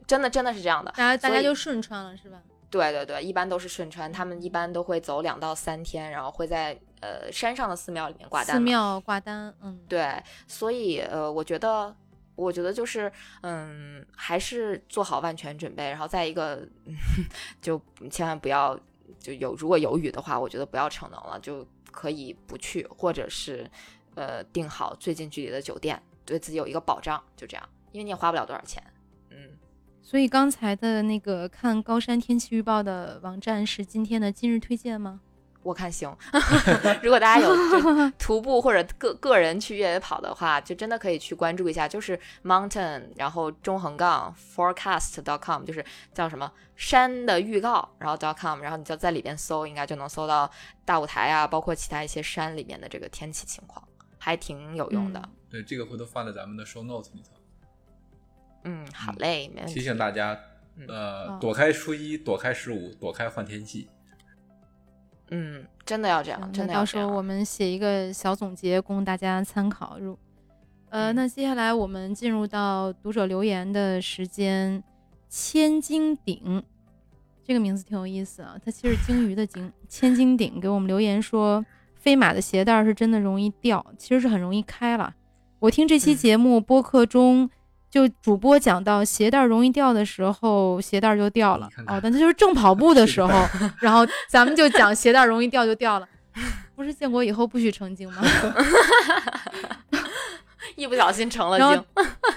[0.07, 0.93] 真的真的是这样的。
[0.93, 2.41] 大家大家就顺穿了是吧？
[2.71, 8.63] 对对对，一般都是顺穿，他们一般都会走两到三天，然后会在呃山上的寺庙里面挂单寺。
[8.63, 11.97] 庙挂单，嗯，对，所以呃，我觉得，
[12.39, 13.11] 我觉得就是，
[13.43, 16.95] 嗯，还是做好万全准备，然后再一个，嗯、
[17.61, 17.81] 就
[18.11, 18.79] 千万不要
[19.19, 23.69] 就有如果有雨的话，我觉得不要逞能了，就可以不去，或者是
[24.15, 28.81] 呃订好最近距离的酒店，对自己有一个保障，就这样，因为你也花不了多少钱，
[29.31, 29.59] 嗯。
[30.01, 35.21] 所以刚才的那个看高山天气预报的网站是今天的今日推荐吗？
[35.69, 36.11] 我看行
[37.03, 37.55] 如果大家有
[38.19, 45.23] 徒步或者个个人去越野跑的话，就真的可以去关注一下，就是 mountain，然后中横杠 forecast.
[45.23, 50.51] dot com，就是叫什么山的预告，然后 dot .com，然后你就在里边搜，应该就能搜到
[50.87, 53.87] 大舞台啊，包括其他一些山里面的这个天气情况，
[54.19, 55.21] 还挺有用的。
[55.51, 57.31] 对，这个回头放在咱们的 show notes 里头，
[58.65, 59.81] 嗯，好嘞，没问题提。
[59.83, 60.39] 醒大家，
[60.77, 63.91] 嗯呃哦，躲开初一，躲开十五，躲开换天气。
[65.31, 67.17] 嗯，真的要这样，嗯真的那到时候要这样。
[67.17, 69.99] 我们写一个小总结供大家参考。
[69.99, 70.19] 入
[70.91, 74.83] 呃，嗯那接下来我们进入到读者留言的时间。
[75.31, 76.63] 千斤顶
[77.45, 79.71] 这个名字挺有意思啊，它其实鲸鱼的鲸。
[79.87, 81.63] 千斤顶给我们留言说，
[81.95, 85.15] 飞马的鞋带是真的容易掉，其实是很容易开了。
[85.59, 87.51] 我听这期嗯节目播客中。
[87.91, 93.29] 就主播讲到鞋带容易掉的时候，鞋带就掉了看看哦，但他就是正跑步的时候，
[93.81, 96.09] 然后咱们就讲鞋带容易掉就掉了。
[96.77, 98.23] 不是建国以后不许成精吗？
[100.77, 101.85] 一不小心成了精，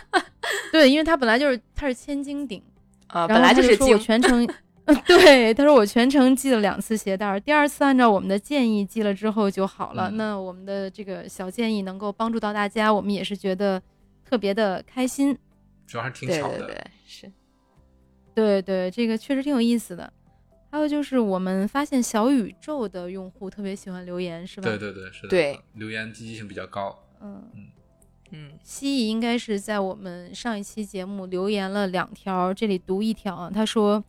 [0.72, 2.60] 对，因为他本来就是他是千斤顶，
[3.08, 4.00] 啊，本来就是说我精。
[4.00, 4.50] 全程，
[4.86, 10.10] 呃对，他说我全程系了两次鞋带儿，第二次按照我们的建议系了之后就好了。
[10.10, 13.80] 嗯那我们的这个小建议能够帮助到大家，我们也是觉得
[14.32, 15.38] 特别的开心。
[15.86, 16.60] 主要还是挺巧的。
[16.60, 17.32] 对对，是。
[18.34, 20.12] 对对，这个确实挺有意思的。
[20.72, 24.70] 还有就是我们发现小宇宙的用户特别喜欢留言，是吧？
[24.70, 26.98] 对对对，是的，对，留言积极性比较高。
[27.22, 27.44] 嗯，
[28.32, 34.02] 嗯，蜥蜴应该是在我们上一期节目留言了两条，这里读一条啊，他说。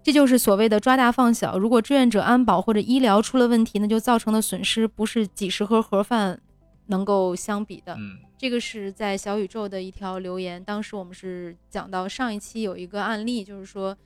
[0.00, 1.58] 这就是所谓的抓大放小。
[1.58, 6.40] 如果志愿者安保或者医疗出了问题，那就造成的损失不是几十盒盒饭
[6.88, 7.94] 能够相比的。
[7.98, 10.62] 嗯，这个是在小宇宙的一条留言。
[10.62, 13.96] 当时我们是讲到上一期有一个案例，就是说，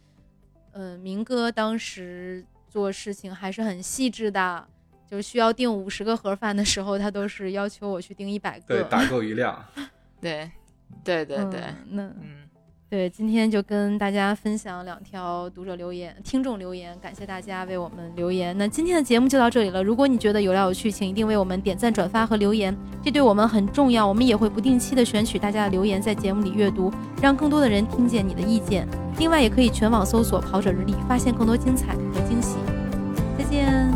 [0.73, 4.69] 嗯，明哥当时做事情还是很细致的，
[5.11, 9.65] 就是需要订五十个盒饭的时候，他都是要求我去订一百个，对，打够一辆。
[10.21, 10.51] 对，
[11.03, 12.42] 对对对，嗯那嗯。
[12.93, 18.55] 对，今天就跟大家分享两条读者留言、听众留言，感谢大家为我们留言。
[18.59, 19.83] 那今天的节目就到这里了。
[19.83, 24.07] 如果你觉得有料有趣，请一定为我们点赞、转发和留言，这对我们很重要。
[24.07, 28.87] 我们也会不定期的选取大家的留言，在节目里阅读，让更多的人听见你的意见。
[29.17, 32.59] 另外，也可以全网搜索“跑者日历”，发现更多精彩和惊喜。
[33.39, 33.91] 再见。